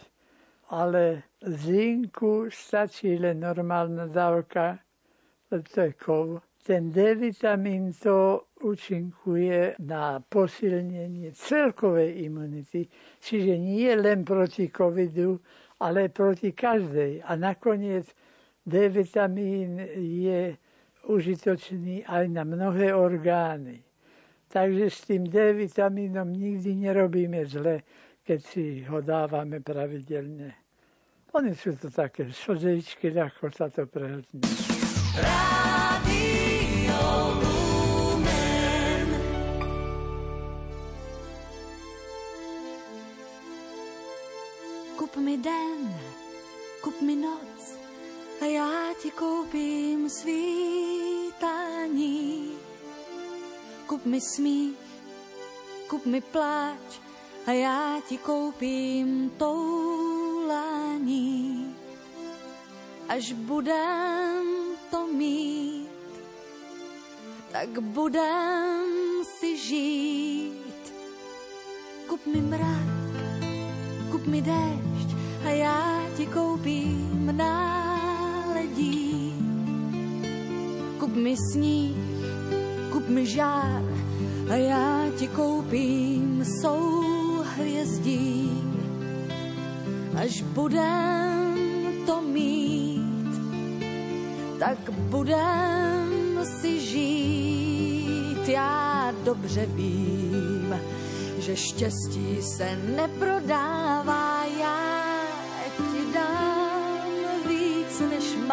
ale 0.69 1.25
zinku 1.41 2.53
stačí 2.53 3.17
len 3.17 3.41
normálna 3.41 4.05
dávka, 4.05 4.85
to 5.49 5.65
je 5.65 5.97
kov. 5.97 6.45
Ten 6.65 6.93
D-vitamín 6.93 7.93
to 7.97 8.49
účinkuje 8.65 9.77
na 9.85 10.25
posilnenie 10.25 11.37
celkovej 11.37 12.25
imunity, 12.25 12.89
čiže 13.21 13.61
nie 13.61 13.93
len 13.93 14.25
proti 14.25 14.73
covidu, 14.73 15.37
ale 15.85 16.09
proti 16.09 16.57
každej. 16.57 17.21
A 17.29 17.37
nakoniec 17.37 18.09
D-vitamín 18.65 19.77
je 20.01 20.57
užitočný 21.05 22.09
aj 22.09 22.25
na 22.33 22.49
mnohé 22.49 22.97
orgány. 22.97 23.85
Takže 24.49 24.87
s 24.89 24.99
tým 25.05 25.29
D-vitamínom 25.29 26.33
nikdy 26.33 26.89
nerobíme 26.89 27.45
zle, 27.45 27.85
keď 28.25 28.41
si 28.41 28.81
ho 28.89 29.05
dávame 29.05 29.61
pravidelne. 29.61 30.57
Oni 31.35 31.53
sú 31.53 31.75
to 31.75 31.91
také 31.91 32.31
slzičky, 32.31 33.11
ľahko 33.11 33.51
sa 33.51 33.67
to 33.69 33.85
prehltne. 33.91 34.47
Mi 45.25 45.37
den, 45.37 45.95
kup 46.83 47.01
mi 47.01 47.17
noc 47.17 47.75
a 48.41 48.45
já 48.45 48.95
ti 49.03 49.11
koupím 49.11 50.11
svítání. 50.11 51.55
Kup 53.87 54.05
mi 54.05 54.21
smích, 54.21 54.77
kup 55.89 56.07
mi 56.07 56.21
pláč 56.21 57.01
a 57.47 57.53
já 57.53 58.01
ti 58.09 58.19
koupím 58.19 59.31
toulání. 59.39 60.85
Až 63.09 63.33
budem 63.33 64.47
to 64.91 65.07
mít, 65.07 65.89
tak 67.53 67.69
budem 67.81 68.85
si 69.39 69.57
žít. 69.57 70.95
Kup 72.09 72.27
mi 72.27 72.41
mrak, 72.41 72.89
kup 74.11 74.27
mi 74.27 74.43
déšť 74.43 74.94
a 75.45 75.51
já 75.51 76.01
ti 76.17 76.27
koupím 76.27 77.37
náledí. 77.37 79.33
Kup 80.99 81.17
mi 81.17 81.37
sníh, 81.53 81.97
kup 82.93 83.09
mi 83.09 83.27
žár 83.27 83.83
a 84.51 84.55
já 84.55 85.05
ti 85.17 85.29
koupím 85.29 86.45
souhvězdí. 86.61 88.51
Až 90.17 90.43
budem 90.43 91.55
to 92.07 92.21
mít, 92.21 93.41
tak 94.59 94.91
budem 94.91 96.41
si 96.61 96.81
žít. 96.81 98.49
Já 98.49 99.13
dobře 99.25 99.67
vím, 99.67 100.81
že 101.39 101.57
štěstí 101.57 102.43
se 102.43 102.79
neprodává, 102.97 104.24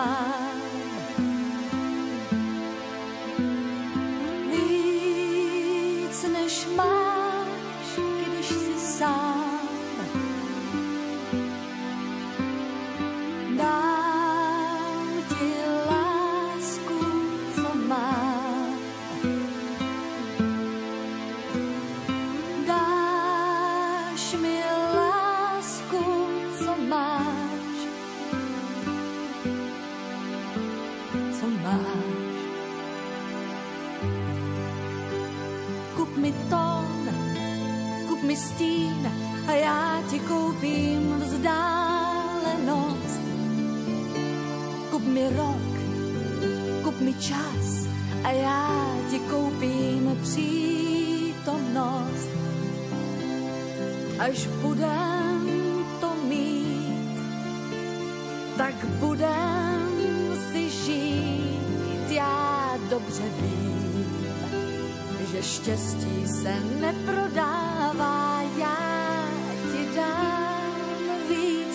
mám. 0.06 0.62
Víc, 4.52 6.24
než 6.34 6.68
máš, 6.76 7.01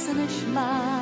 víc 0.07 0.17
než 0.17 0.45
mám. 0.53 0.96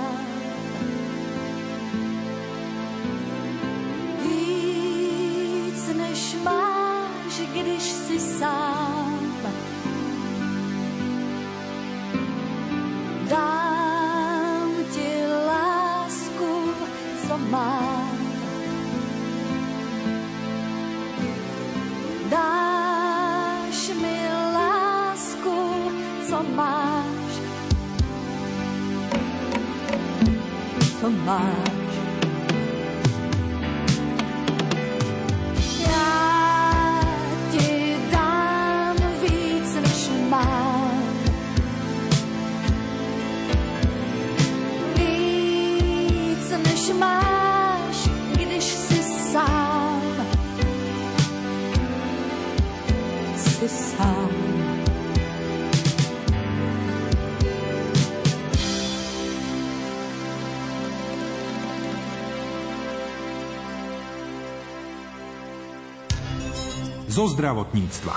Zo 67.14 67.30
zdravotníctva. 67.30 68.14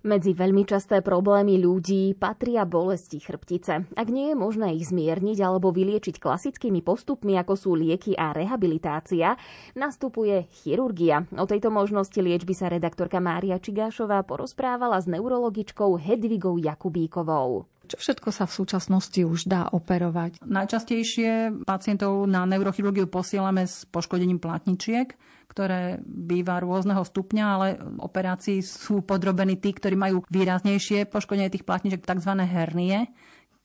Medzi 0.00 0.32
veľmi 0.34 0.66
časté 0.66 1.06
problémy 1.06 1.60
ľudí 1.62 2.18
patria 2.18 2.66
bolesti 2.66 3.22
chrbtice. 3.22 3.94
Ak 3.94 4.08
nie 4.10 4.32
je 4.32 4.36
možné 4.36 4.74
ich 4.74 4.90
zmierniť 4.90 5.38
alebo 5.38 5.70
vyliečiť 5.70 6.18
klasickými 6.18 6.82
postupmi, 6.82 7.38
ako 7.38 7.54
sú 7.54 7.70
lieky 7.78 8.18
a 8.18 8.34
rehabilitácia, 8.34 9.38
nastupuje 9.78 10.50
chirurgia. 10.50 11.30
O 11.38 11.46
tejto 11.46 11.70
možnosti 11.70 12.16
liečby 12.16 12.58
sa 12.58 12.72
redaktorka 12.72 13.22
Mária 13.22 13.62
Čigášová 13.62 14.26
porozprávala 14.26 14.98
s 14.98 15.06
neurologičkou 15.06 15.94
Hedvigou 15.94 16.58
Jakubíkovou. 16.58 17.70
Čo 17.90 17.98
všetko 17.98 18.30
sa 18.30 18.46
v 18.46 18.54
súčasnosti 18.54 19.20
už 19.26 19.50
dá 19.50 19.66
operovať? 19.74 20.46
Najčastejšie 20.46 21.66
pacientov 21.66 22.22
na 22.30 22.46
neurochirurgiu 22.46 23.10
posielame 23.10 23.66
s 23.66 23.82
poškodením 23.90 24.38
platničiek, 24.38 25.10
ktoré 25.50 25.98
býva 26.06 26.62
rôzneho 26.62 27.02
stupňa, 27.02 27.44
ale 27.50 27.82
operácií 27.98 28.62
sú 28.62 29.02
podrobení 29.02 29.58
tí, 29.58 29.74
ktorí 29.74 29.98
majú 29.98 30.22
výraznejšie 30.30 31.10
poškodenie 31.10 31.50
tých 31.50 31.66
platničiek, 31.66 32.06
tzv. 32.06 32.30
hernie, 32.38 33.10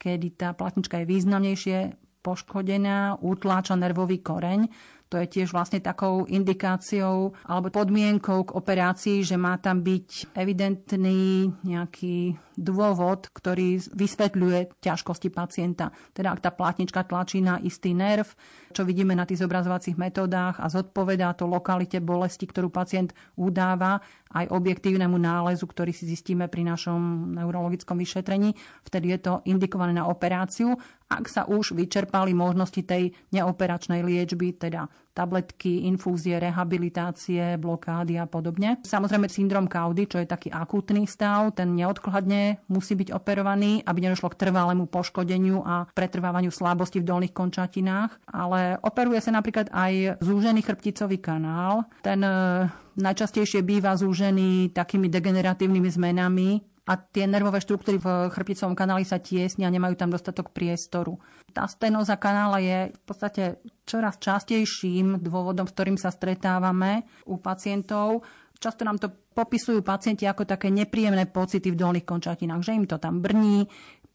kedy 0.01 0.33
tá 0.33 0.57
platnička 0.57 1.05
je 1.05 1.05
významnejšie 1.05 1.77
poškodená, 2.25 3.21
utláča 3.21 3.77
nervový 3.77 4.25
koreň. 4.25 4.65
To 5.13 5.21
je 5.21 5.27
tiež 5.29 5.53
vlastne 5.53 5.77
takou 5.79 6.25
indikáciou 6.25 7.37
alebo 7.45 7.69
podmienkou 7.69 8.49
k 8.49 8.55
operácii, 8.57 9.21
že 9.21 9.37
má 9.37 9.55
tam 9.61 9.85
byť 9.85 10.33
evidentný 10.33 11.53
nejaký 11.61 12.33
dôvod, 12.57 13.29
ktorý 13.29 13.77
vysvetľuje 13.93 14.81
ťažkosti 14.81 15.29
pacienta. 15.29 15.93
Teda 16.09 16.33
ak 16.33 16.41
tá 16.41 16.49
platnička 16.49 17.05
tlačí 17.05 17.43
na 17.43 17.61
istý 17.61 17.93
nerv, 17.93 18.33
čo 18.75 18.83
vidíme 18.83 19.15
na 19.15 19.23
tých 19.23 19.39
zobrazovacích 19.39 19.95
metódach 19.95 20.59
a 20.59 20.67
zodpovedá 20.67 21.31
to 21.39 21.47
lokalite 21.47 22.03
bolesti, 22.03 22.43
ktorú 22.43 22.67
pacient 22.67 23.15
udáva, 23.39 24.03
aj 24.35 24.51
objektívnemu 24.51 25.15
nálezu, 25.15 25.63
ktorý 25.63 25.95
si 25.95 26.03
zistíme 26.11 26.51
pri 26.51 26.67
našom 26.67 27.31
neurologickom 27.39 27.95
vyšetrení. 27.95 28.51
Vtedy 28.83 29.15
je 29.15 29.19
to 29.23 29.33
indikované 29.47 29.95
na 29.95 30.11
operáciu. 30.11 30.75
Ak 31.07 31.31
sa 31.31 31.47
už 31.47 31.71
vyčerpali 31.71 32.35
možnosti 32.35 32.83
tej 32.83 33.15
neoperačnej 33.31 34.03
liečby, 34.03 34.59
teda 34.59 34.91
tabletky, 35.15 35.87
infúzie, 35.87 36.35
rehabilitácie, 36.35 37.55
blokády 37.55 38.19
a 38.19 38.27
podobne. 38.27 38.83
Samozrejme 38.83 39.31
syndrom 39.31 39.71
kaudy, 39.71 40.11
čo 40.11 40.19
je 40.19 40.27
taký 40.27 40.51
akútny 40.51 41.07
stav, 41.07 41.55
ten 41.55 41.71
neodkladne 41.71 42.59
musí 42.67 42.99
byť 42.99 43.15
operovaný, 43.15 43.79
aby 43.87 43.99
nedošlo 44.03 44.35
k 44.35 44.39
trvalému 44.43 44.91
poškodeniu 44.91 45.63
a 45.63 45.87
pretrvávaniu 45.95 46.51
slabosti 46.51 46.99
v 46.99 47.07
dolných 47.07 47.31
končatinách. 47.31 48.27
Ale 48.27 48.75
operuje 48.83 49.23
sa 49.23 49.31
napríklad 49.31 49.71
aj 49.71 50.19
zúžený 50.19 50.59
chrbticový 50.67 51.23
kanál. 51.23 51.87
Ten 52.03 52.19
e, 52.19 52.67
najčastejšie 52.99 53.63
býva 53.63 53.95
zúžený 53.95 54.75
takými 54.75 55.07
degeneratívnymi 55.07 55.89
zmenami, 55.95 56.74
a 56.85 56.93
tie 57.01 57.25
nervové 57.25 57.57
štruktúry 57.65 57.97
v 57.97 58.29
chrbticovom 58.29 58.77
kanáli 58.77 59.09
sa 59.09 59.17
tiesnia 59.17 59.73
nemajú 59.73 59.97
tam 59.97 60.13
dostatok 60.13 60.53
priestoru. 60.53 61.17
Tá 61.49 61.65
stenóza 61.65 62.13
kanála 62.13 62.61
je 62.61 62.79
v 62.93 63.01
podstate 63.01 63.43
čoraz 63.89 64.21
častejším 64.21 65.17
dôvodom, 65.17 65.65
s 65.65 65.73
ktorým 65.73 65.97
sa 65.97 66.13
stretávame 66.13 67.09
u 67.25 67.41
pacientov. 67.41 68.21
Často 68.61 68.85
nám 68.85 69.01
to 69.01 69.09
popisujú 69.09 69.81
pacienti 69.81 70.29
ako 70.29 70.45
také 70.45 70.69
nepríjemné 70.69 71.25
pocity 71.25 71.73
v 71.73 71.79
dolných 71.79 72.05
končatinách, 72.05 72.61
že 72.61 72.77
im 72.77 72.85
to 72.85 73.01
tam 73.01 73.19
brní, 73.19 73.65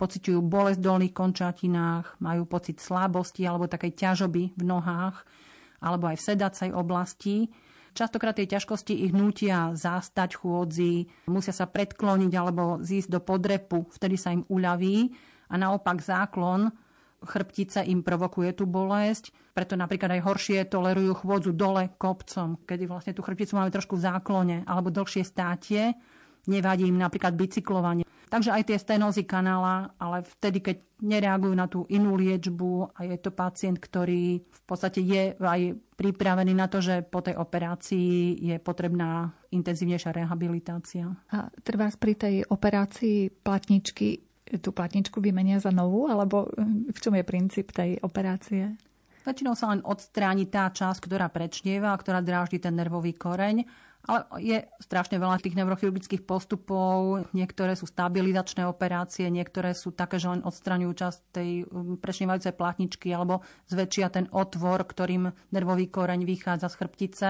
pociťujú 0.00 0.40
bolesť 0.40 0.78
v 0.80 0.86
dolných 0.86 1.14
končatinách, 1.14 2.22
majú 2.24 2.48
pocit 2.48 2.80
slabosti 2.80 3.44
alebo 3.44 3.68
takej 3.68 3.92
ťažoby 3.98 4.56
v 4.56 4.62
nohách 4.64 5.26
alebo 5.84 6.08
aj 6.08 6.16
v 6.16 6.26
sedacej 6.32 6.70
oblasti. 6.72 7.50
Častokrát 7.90 8.38
tie 8.38 8.46
ťažkosti 8.46 9.06
ich 9.06 9.12
nutia 9.12 9.74
zastať 9.74 10.38
chôdzi, 10.38 11.26
musia 11.26 11.50
sa 11.50 11.66
predkloniť 11.66 12.32
alebo 12.38 12.78
zísť 12.78 13.08
do 13.10 13.20
podrepu, 13.20 13.90
vtedy 13.90 14.14
sa 14.14 14.30
im 14.30 14.46
uľaví 14.46 15.10
a 15.50 15.54
naopak 15.58 15.98
záklon 15.98 16.70
chrbtice 17.20 17.84
im 17.84 18.00
provokuje 18.00 18.56
tú 18.56 18.64
bolesť, 18.64 19.52
preto 19.52 19.76
napríklad 19.76 20.16
aj 20.16 20.24
horšie 20.24 20.58
tolerujú 20.72 21.20
chôdzu 21.20 21.52
dole 21.52 21.92
kopcom, 22.00 22.56
kedy 22.64 22.88
vlastne 22.88 23.12
tú 23.12 23.20
chrbticu 23.20 23.60
máme 23.60 23.68
trošku 23.68 24.00
v 24.00 24.04
záklone, 24.08 24.56
alebo 24.64 24.88
dlhšie 24.88 25.20
státie, 25.26 25.92
nevadí 26.48 26.88
im 26.88 26.96
napríklad 26.96 27.36
bicyklovanie. 27.36 28.08
Takže 28.30 28.54
aj 28.54 28.62
tie 28.70 28.78
stenózy 28.78 29.26
kanála, 29.26 29.90
ale 29.98 30.22
vtedy, 30.22 30.62
keď 30.62 30.76
nereagujú 31.02 31.54
na 31.58 31.66
tú 31.66 31.82
inú 31.90 32.14
liečbu 32.14 32.94
a 32.94 33.02
je 33.10 33.18
to 33.18 33.34
pacient, 33.34 33.82
ktorý 33.82 34.38
v 34.38 34.62
podstate 34.70 35.02
je 35.02 35.34
aj 35.34 35.74
pripravený 35.98 36.54
na 36.54 36.70
to, 36.70 36.78
že 36.78 37.02
po 37.02 37.26
tej 37.26 37.34
operácii 37.34 38.38
je 38.38 38.56
potrebná 38.62 39.34
intenzívnejšia 39.50 40.14
rehabilitácia. 40.14 41.10
A 41.34 41.50
trvá 41.66 41.90
pri 41.98 42.14
tej 42.14 42.34
operácii 42.46 43.42
platničky 43.42 44.30
tú 44.58 44.74
platničku 44.74 45.22
vymenia 45.22 45.62
za 45.62 45.70
novú, 45.70 46.10
alebo 46.10 46.50
v 46.90 46.98
čom 46.98 47.14
je 47.14 47.22
princíp 47.22 47.70
tej 47.70 48.02
operácie? 48.02 48.74
Väčšinou 49.22 49.54
sa 49.54 49.70
len 49.70 49.84
odstráni 49.84 50.48
tá 50.48 50.66
časť, 50.72 51.06
ktorá 51.06 51.30
prečnieva, 51.30 51.94
ktorá 51.94 52.18
dráždi 52.24 52.58
ten 52.58 52.74
nervový 52.74 53.14
koreň 53.14 53.62
ale 54.08 54.24
je 54.40 54.58
strašne 54.80 55.20
veľa 55.20 55.44
tých 55.44 55.56
neurochirurgických 55.60 56.24
postupov. 56.24 57.28
Niektoré 57.36 57.76
sú 57.76 57.84
stabilizačné 57.84 58.64
operácie, 58.64 59.28
niektoré 59.28 59.76
sú 59.76 59.92
také, 59.92 60.16
že 60.16 60.32
len 60.32 60.40
odstraňujú 60.40 60.92
časť 60.96 61.18
tej 61.30 61.50
um, 61.68 62.00
prešnievajúcej 62.00 62.56
platničky 62.56 63.12
alebo 63.12 63.44
zväčšia 63.68 64.08
ten 64.08 64.26
otvor, 64.32 64.88
ktorým 64.88 65.28
nervový 65.52 65.92
koreň 65.92 66.24
vychádza 66.24 66.72
z 66.72 66.78
chrbtice. 66.80 67.28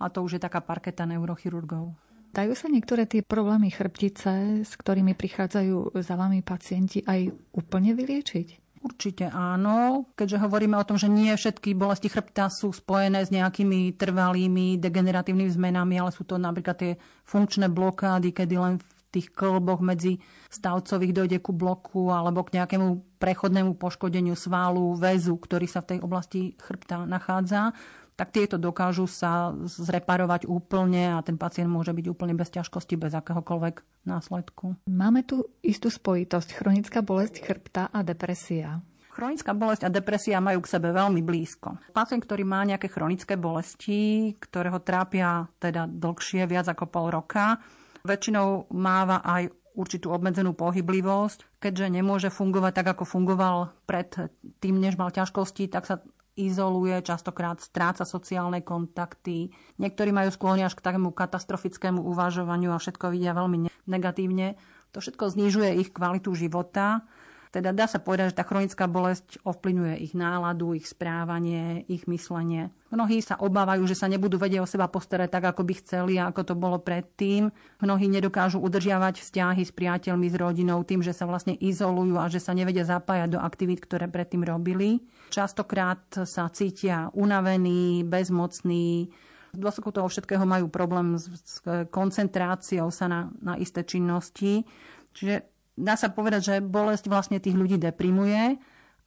A 0.00 0.04
to 0.08 0.22
už 0.22 0.38
je 0.38 0.44
taká 0.46 0.62
parketa 0.62 1.04
neurochirurgov. 1.10 1.92
Dajú 2.30 2.54
sa 2.54 2.70
niektoré 2.70 3.10
tie 3.10 3.26
problémy 3.26 3.74
chrbtice, 3.74 4.62
s 4.62 4.72
ktorými 4.78 5.18
prichádzajú 5.18 5.98
za 5.98 6.14
vami 6.14 6.46
pacienti, 6.46 7.02
aj 7.02 7.34
úplne 7.58 7.90
vyliečiť? 7.98 8.69
Určite 8.80 9.28
áno, 9.28 10.08
keďže 10.16 10.40
hovoríme 10.40 10.72
o 10.80 10.88
tom, 10.88 10.96
že 10.96 11.04
nie 11.04 11.28
všetky 11.36 11.76
bolesti 11.76 12.08
chrbta 12.08 12.48
sú 12.48 12.72
spojené 12.72 13.20
s 13.20 13.28
nejakými 13.28 13.92
trvalými 13.92 14.80
degeneratívnymi 14.80 15.52
zmenami, 15.52 16.00
ale 16.00 16.08
sú 16.16 16.24
to 16.24 16.40
napríklad 16.40 16.76
tie 16.80 16.92
funkčné 17.28 17.68
blokády, 17.68 18.32
kedy 18.32 18.56
len 18.56 18.80
v 18.80 18.88
tých 19.12 19.36
klboch 19.36 19.84
medzi 19.84 20.16
stavcových 20.48 21.12
dojde 21.12 21.38
ku 21.44 21.52
bloku 21.52 22.08
alebo 22.08 22.40
k 22.40 22.56
nejakému 22.56 23.20
prechodnému 23.20 23.76
poškodeniu 23.76 24.32
svalu, 24.32 24.96
väzu, 24.96 25.36
ktorý 25.36 25.68
sa 25.68 25.84
v 25.84 25.88
tej 25.92 25.98
oblasti 26.00 26.56
chrbta 26.56 27.04
nachádza 27.04 27.76
tak 28.20 28.36
tieto 28.36 28.60
dokážu 28.60 29.08
sa 29.08 29.56
zreparovať 29.64 30.44
úplne 30.44 31.16
a 31.16 31.24
ten 31.24 31.40
pacient 31.40 31.72
môže 31.72 31.96
byť 31.96 32.04
úplne 32.12 32.36
bez 32.36 32.52
ťažkosti, 32.52 33.00
bez 33.00 33.16
akéhokoľvek 33.16 34.04
následku. 34.04 34.76
Máme 34.92 35.24
tu 35.24 35.48
istú 35.64 35.88
spojitosť 35.88 36.60
chronická 36.60 37.00
bolesť 37.00 37.40
chrbta 37.40 37.88
a 37.88 38.04
depresia. 38.04 38.84
Chronická 39.08 39.56
bolesť 39.56 39.88
a 39.88 39.90
depresia 39.90 40.36
majú 40.36 40.60
k 40.60 40.68
sebe 40.68 40.92
veľmi 40.92 41.24
blízko. 41.24 41.80
Pacient, 41.96 42.20
ktorý 42.28 42.44
má 42.44 42.60
nejaké 42.68 42.92
chronické 42.92 43.40
bolesti, 43.40 44.36
ktoré 44.36 44.68
ho 44.68 44.84
trápia 44.84 45.48
teda 45.56 45.88
dlhšie, 45.88 46.44
viac 46.44 46.68
ako 46.68 46.92
pol 46.92 47.08
roka, 47.08 47.56
väčšinou 48.04 48.68
máva 48.76 49.24
aj 49.24 49.48
určitú 49.72 50.12
obmedzenú 50.12 50.52
pohyblivosť, 50.52 51.56
keďže 51.56 51.86
nemôže 51.88 52.28
fungovať 52.28 52.84
tak, 52.84 52.86
ako 52.92 53.08
fungoval 53.08 53.72
pred 53.88 54.12
tým, 54.60 54.76
než 54.76 55.00
mal 55.00 55.08
ťažkosti, 55.08 55.72
tak 55.72 55.88
sa 55.88 56.04
izoluje, 56.38 56.98
častokrát 57.02 57.58
stráca 57.58 58.06
sociálne 58.06 58.62
kontakty. 58.62 59.50
Niektorí 59.78 60.14
majú 60.14 60.30
sklony 60.30 60.66
až 60.66 60.78
k 60.78 60.84
takému 60.84 61.10
katastrofickému 61.10 62.02
uvažovaniu 62.02 62.70
a 62.74 62.78
všetko 62.82 63.10
vidia 63.10 63.34
veľmi 63.34 63.70
negatívne. 63.90 64.54
To 64.90 64.98
všetko 64.98 65.34
znižuje 65.34 65.78
ich 65.78 65.94
kvalitu 65.94 66.34
života 66.34 67.06
teda 67.50 67.74
dá 67.74 67.90
sa 67.90 67.98
povedať, 67.98 68.30
že 68.30 68.38
tá 68.38 68.46
chronická 68.46 68.86
bolesť 68.86 69.42
ovplyvňuje 69.42 69.98
ich 70.06 70.14
náladu, 70.14 70.70
ich 70.78 70.86
správanie, 70.86 71.82
ich 71.90 72.06
myslenie. 72.06 72.70
Mnohí 72.94 73.18
sa 73.18 73.34
obávajú, 73.42 73.82
že 73.90 73.98
sa 73.98 74.06
nebudú 74.06 74.38
vedieť 74.38 74.62
o 74.62 74.70
seba 74.70 74.86
postarať 74.86 75.34
tak, 75.34 75.44
ako 75.50 75.66
by 75.66 75.74
chceli 75.82 76.14
a 76.14 76.30
ako 76.30 76.42
to 76.46 76.54
bolo 76.54 76.78
predtým. 76.78 77.50
Mnohí 77.82 78.06
nedokážu 78.06 78.62
udržiavať 78.62 79.18
vzťahy 79.18 79.66
s 79.66 79.74
priateľmi, 79.74 80.30
s 80.30 80.38
rodinou 80.38 80.86
tým, 80.86 81.02
že 81.02 81.10
sa 81.10 81.26
vlastne 81.26 81.58
izolujú 81.58 82.22
a 82.22 82.30
že 82.30 82.38
sa 82.38 82.54
nevedia 82.54 82.86
zapájať 82.86 83.34
do 83.34 83.42
aktivít, 83.42 83.82
ktoré 83.82 84.06
predtým 84.06 84.46
robili. 84.46 85.02
Častokrát 85.34 86.06
sa 86.22 86.46
cítia 86.54 87.10
unavení, 87.18 88.06
bezmocní, 88.06 89.10
v 89.50 89.58
dôsledku 89.58 89.90
toho 89.90 90.06
všetkého 90.06 90.46
majú 90.46 90.70
problém 90.70 91.18
s, 91.18 91.58
koncentráciou 91.90 92.94
sa 92.94 93.10
na, 93.10 93.20
na 93.42 93.58
isté 93.58 93.82
činnosti. 93.82 94.62
Čiže 95.10 95.49
dá 95.80 95.96
sa 95.96 96.12
povedať, 96.12 96.40
že 96.44 96.54
bolesť 96.60 97.08
vlastne 97.08 97.40
tých 97.40 97.56
ľudí 97.56 97.80
deprimuje, 97.80 98.60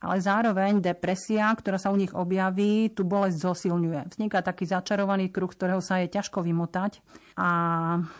ale 0.03 0.19
zároveň 0.19 0.83
depresia, 0.83 1.47
ktorá 1.55 1.79
sa 1.79 1.87
u 1.87 1.95
nich 1.95 2.11
objaví, 2.11 2.91
tú 2.91 3.07
bolesť 3.07 3.39
zosilňuje. 3.39 4.11
Vzniká 4.11 4.43
taký 4.43 4.67
začarovaný 4.67 5.31
kruh, 5.31 5.47
ktorého 5.47 5.79
sa 5.79 6.03
je 6.03 6.11
ťažko 6.11 6.43
vymotať 6.43 6.99
a 7.39 7.49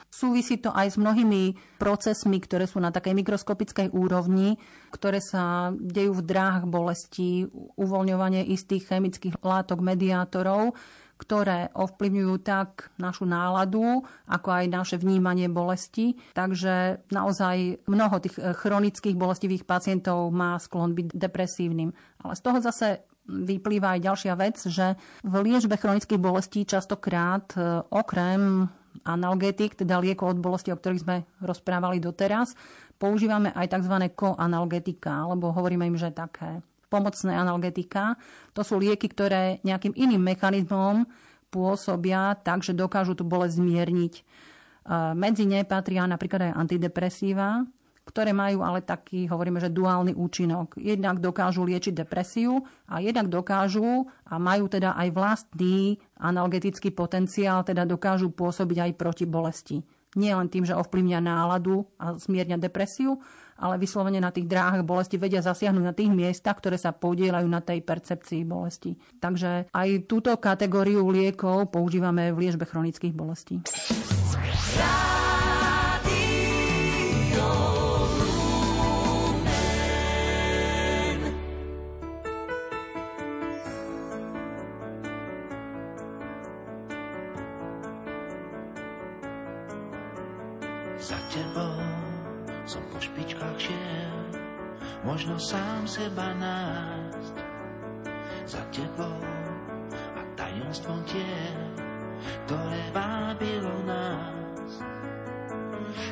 súvisí 0.08 0.64
to 0.64 0.72
aj 0.72 0.96
s 0.96 0.98
mnohými 0.98 1.60
procesmi, 1.76 2.40
ktoré 2.40 2.72
sú 2.72 2.80
na 2.80 2.90
takej 2.96 3.14
mikroskopickej 3.20 3.92
úrovni, 3.92 4.56
ktoré 4.96 5.20
sa 5.20 5.76
dejú 5.76 6.24
v 6.24 6.26
dráhach 6.26 6.66
bolesti, 6.66 7.52
uvoľňovanie 7.76 8.48
istých 8.48 8.88
chemických 8.88 9.44
látok, 9.44 9.84
mediátorov, 9.84 10.80
ktoré 11.24 11.72
ovplyvňujú 11.72 12.36
tak 12.44 12.92
našu 13.00 13.24
náladu, 13.24 14.04
ako 14.28 14.50
aj 14.52 14.66
naše 14.68 14.96
vnímanie 15.00 15.48
bolesti. 15.48 16.20
Takže 16.36 17.08
naozaj 17.08 17.88
mnoho 17.88 18.20
tých 18.20 18.36
eh, 18.38 18.52
chronických 18.52 19.16
bolestivých 19.16 19.64
pacientov 19.64 20.28
má 20.36 20.60
sklon 20.60 20.92
byť 20.92 21.08
depresívnym. 21.16 21.96
Ale 22.20 22.34
z 22.36 22.42
toho 22.44 22.60
zase 22.60 22.88
vyplýva 23.24 23.96
aj 23.96 24.04
ďalšia 24.04 24.34
vec, 24.36 24.60
že 24.68 25.00
v 25.24 25.34
liečbe 25.48 25.80
chronických 25.80 26.20
bolestí 26.20 26.68
častokrát 26.68 27.56
eh, 27.56 27.80
okrem 27.88 28.68
analgetik, 29.08 29.74
teda 29.74 29.98
liekov 29.98 30.38
od 30.38 30.44
bolesti, 30.44 30.70
o 30.70 30.78
ktorých 30.78 31.04
sme 31.04 31.26
rozprávali 31.42 31.98
doteraz, 31.98 32.54
používame 33.02 33.50
aj 33.56 33.74
tzv. 33.74 33.96
koanalgetika, 34.14 35.26
alebo 35.26 35.50
hovoríme 35.50 35.90
im, 35.90 35.98
že 35.98 36.14
také 36.14 36.62
pomocné 36.94 37.34
analgetika. 37.34 38.22
To 38.54 38.62
sú 38.62 38.78
lieky, 38.78 39.10
ktoré 39.10 39.58
nejakým 39.66 39.98
iným 39.98 40.22
mechanizmom 40.22 41.10
pôsobia 41.50 42.38
tak, 42.38 42.62
že 42.62 42.78
dokážu 42.78 43.18
tú 43.18 43.26
bolesť 43.26 43.58
zmierniť. 43.58 44.14
Medzi 45.18 45.50
ne 45.50 45.66
patria 45.66 46.06
napríklad 46.06 46.54
aj 46.54 46.58
antidepresíva, 46.60 47.66
ktoré 48.04 48.36
majú 48.36 48.68
ale 48.68 48.84
taký, 48.84 49.32
hovoríme, 49.32 49.64
že 49.64 49.72
duálny 49.72 50.12
účinok. 50.12 50.76
Jednak 50.76 51.24
dokážu 51.24 51.64
liečiť 51.64 52.04
depresiu 52.04 52.60
a 52.92 53.00
jednak 53.00 53.32
dokážu 53.32 54.12
a 54.28 54.36
majú 54.36 54.68
teda 54.68 54.92
aj 55.00 55.08
vlastný 55.16 56.04
analgetický 56.20 56.92
potenciál, 56.92 57.64
teda 57.64 57.88
dokážu 57.88 58.36
pôsobiť 58.36 58.92
aj 58.92 58.92
proti 59.00 59.24
bolesti. 59.24 59.80
Nie 60.20 60.36
len 60.36 60.52
tým, 60.52 60.68
že 60.68 60.76
ovplyvňa 60.76 61.24
náladu 61.24 61.88
a 61.96 62.20
zmierňa 62.20 62.60
depresiu, 62.60 63.24
ale 63.58 63.78
vyslovene 63.78 64.20
na 64.20 64.34
tých 64.34 64.50
dráhach 64.50 64.86
bolesti 64.86 65.18
vedia 65.22 65.42
zasiahnuť 65.44 65.84
na 65.84 65.94
tých 65.94 66.12
miestach, 66.12 66.58
ktoré 66.58 66.78
sa 66.80 66.94
podielajú 66.94 67.48
na 67.48 67.62
tej 67.62 67.82
percepcii 67.86 68.42
bolesti. 68.46 68.98
Takže 69.22 69.70
aj 69.72 69.90
túto 70.10 70.34
kategóriu 70.38 71.06
liekov 71.10 71.70
používame 71.70 72.34
v 72.34 72.48
liečbe 72.48 72.66
chronických 72.66 73.14
bolestí. 73.14 73.62
možno 74.74 75.13
seba 96.04 96.36
nájsť 96.36 97.36
za 98.44 98.60
tebou 98.76 99.24
a 100.20 100.22
tajomstvom 100.36 101.00
tie, 101.08 101.40
ktoré 102.44 102.84
vábilo 102.92 103.72
nás. 103.88 104.84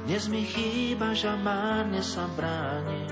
Dnes 0.08 0.32
mi 0.32 0.48
chýba, 0.48 1.12
že 1.12 1.36
márne 1.44 2.00
sa 2.00 2.24
bránim, 2.40 3.12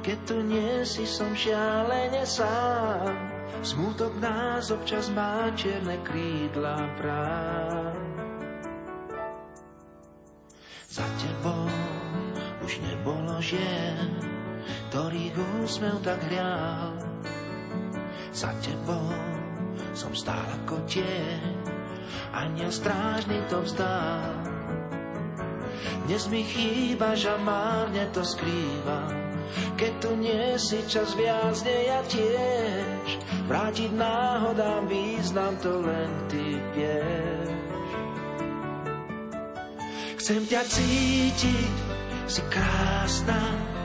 keď 0.00 0.18
tu 0.24 0.40
nie 0.40 0.88
si 0.88 1.04
som 1.04 1.36
šialene 1.36 2.24
sám. 2.24 3.12
Smutok 3.60 4.16
nás 4.16 4.72
občas 4.72 5.12
má 5.12 5.52
čierne 5.52 6.00
krídla 6.00 6.80
práv. 6.96 7.92
Za 10.88 11.04
tebou 11.20 11.68
už 12.64 12.80
nebolo 12.80 13.36
žien, 13.44 14.25
ktorých 14.96 15.60
úsmev 15.60 16.00
tak 16.00 16.16
hrial. 16.24 16.96
Za 18.32 18.48
tebou 18.64 19.12
som 19.92 20.08
stál 20.16 20.40
ako 20.64 20.80
tie, 20.88 21.36
aniel 22.32 22.72
strážny 22.72 23.36
to 23.52 23.60
vzdal. 23.60 24.32
Dnes 26.08 26.24
mi 26.32 26.48
chýba, 26.48 27.12
že 27.12 27.28
márne 27.44 28.08
to 28.16 28.24
skrýva, 28.24 29.04
keď 29.76 29.92
tu 30.00 30.16
nie 30.16 30.56
si 30.56 30.80
čas 30.88 31.12
viac, 31.12 31.60
nie 31.60 31.92
ja 31.92 32.00
tiež. 32.08 33.20
Vrátiť 33.52 33.92
náhodám 33.92 34.88
význam, 34.88 35.60
to 35.60 35.76
len 35.76 36.08
ty 36.32 36.56
vieš. 36.72 37.52
Chcem 40.24 40.40
ťa 40.48 40.62
cítiť, 40.64 41.74
si 42.32 42.40
krásna, 42.48 43.75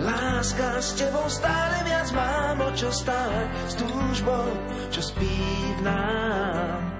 Láska 0.00 0.80
s 0.80 0.96
tebou 0.96 1.28
stále 1.28 1.84
viac 1.84 2.08
mám 2.16 2.56
o 2.64 2.72
čo 2.72 2.88
stáť 2.88 3.48
S 3.68 3.74
túžbou, 3.76 4.48
čo 4.88 5.00
spí 5.04 5.36
v 5.76 5.80
nás 5.84 6.90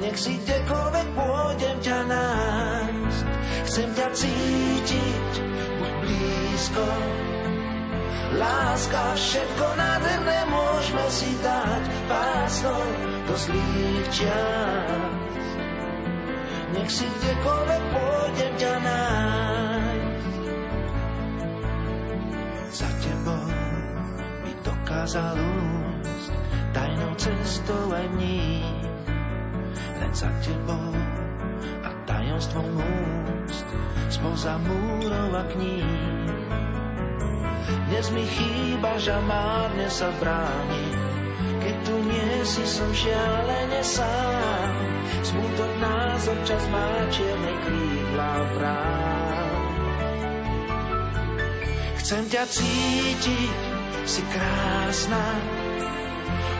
Nech 0.00 0.16
si 0.16 0.40
kdekoľvek 0.40 1.08
pôjdem 1.12 1.76
ťa 1.84 1.98
nájsť. 2.08 3.24
Chcem 3.68 3.88
ťa 3.92 4.08
cítiť, 4.16 5.32
buď 5.76 5.92
blízko. 6.00 6.86
Láska, 8.40 9.02
všetko 9.12 9.66
nádherné 9.76 10.38
môžeme 10.48 11.06
si 11.10 11.30
dať 11.44 11.82
Pásnou 12.06 12.84
do 13.26 13.34
zlých 13.34 14.06
čas 14.14 15.44
Nech 16.78 16.90
si 16.94 17.06
kdekoľvek 17.10 17.82
pôjdem 17.90 18.52
ťa 18.54 18.74
nájsť 18.86 19.39
dokázal 25.00 25.32
úsť 26.04 26.32
tajnou 26.76 27.12
cestou 27.16 27.88
aj 27.88 28.04
v 28.12 28.14
nich. 28.20 28.84
Len 29.96 30.12
za 30.12 30.28
tebou 30.44 30.92
a 31.80 31.88
tajomstvom 32.04 32.68
úst 33.48 33.64
spoza 34.12 34.60
múrov 34.60 35.40
a 35.40 35.44
kníh. 35.56 36.36
dnes 37.88 38.12
mi 38.12 38.28
chýbaš 38.28 39.08
a 39.08 39.24
márne 39.24 39.88
sa 39.88 40.12
bráni. 40.20 40.84
Keď 41.64 41.76
tu 41.80 41.94
nie 42.04 42.32
si, 42.44 42.64
som 42.68 42.92
šialene 42.92 43.80
sám. 43.80 44.68
Smutok 45.24 45.72
nás 45.80 46.28
občas 46.28 46.60
má 46.68 47.08
čierne 47.08 47.52
krídla 47.64 48.32
vrát. 48.52 49.40
Chcem 52.04 52.24
ťa 52.28 52.44
cítiť, 52.52 53.69
si 54.06 54.22
krásna, 54.30 55.24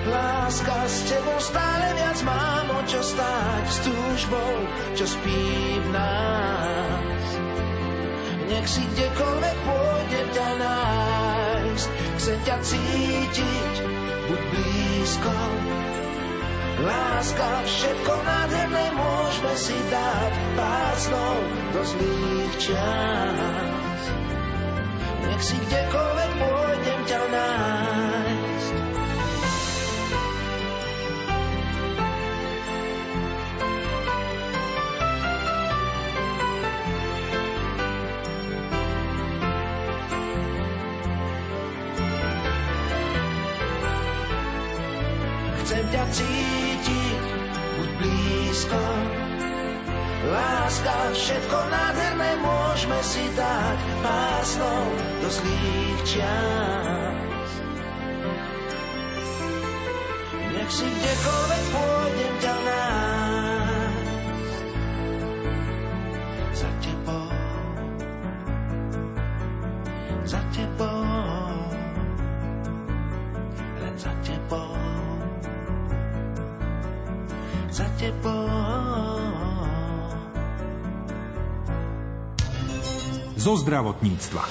Láska 0.01 0.89
s 0.89 1.13
tebou 1.13 1.37
stále 1.45 1.93
viac 1.93 2.19
mám 2.25 2.67
o 2.73 2.81
čo 2.89 3.05
stáť 3.05 3.65
s 3.69 3.79
túžbou, 3.85 4.55
čo 4.97 5.05
spí 5.05 5.77
v 5.77 5.87
nás. 5.93 7.27
Nech 8.49 8.65
si 8.65 8.81
kdekoľvek 8.81 9.57
pôjde 9.69 10.21
ťa 10.33 10.49
nájsť, 10.57 11.89
chcem 12.17 12.39
ťa 12.49 12.57
cítiť, 12.65 13.75
buď 14.25 14.41
blízko. 14.57 15.37
Láska, 16.81 17.49
všetko 17.69 18.13
nádherné 18.25 18.87
môžeme 18.97 19.55
si 19.61 19.77
dať 19.93 20.33
pásnou 20.57 21.37
do 21.77 21.81
zlých 21.85 22.55
čas. 22.57 24.01
Nech 25.29 25.43
si 25.45 25.57
kdekoľvek 25.61 26.31
pôjdem 26.41 26.50
Láska, 50.71 51.11
všetko 51.11 51.59
nádherné 51.67 52.31
môžeme 52.47 52.95
si 53.03 53.27
dať 53.35 53.79
pásnou 54.07 54.87
do 55.19 55.27
zlých 55.27 56.01
čas. 56.07 57.51
Nech 60.55 60.71
si 60.71 60.87
kdekoľvek 60.87 61.65
pôjdem 61.75 62.35
ťa 62.39 62.55
nájsť. 62.55 63.10
Zo 83.41 83.57
zdravotníctva. 83.57 84.45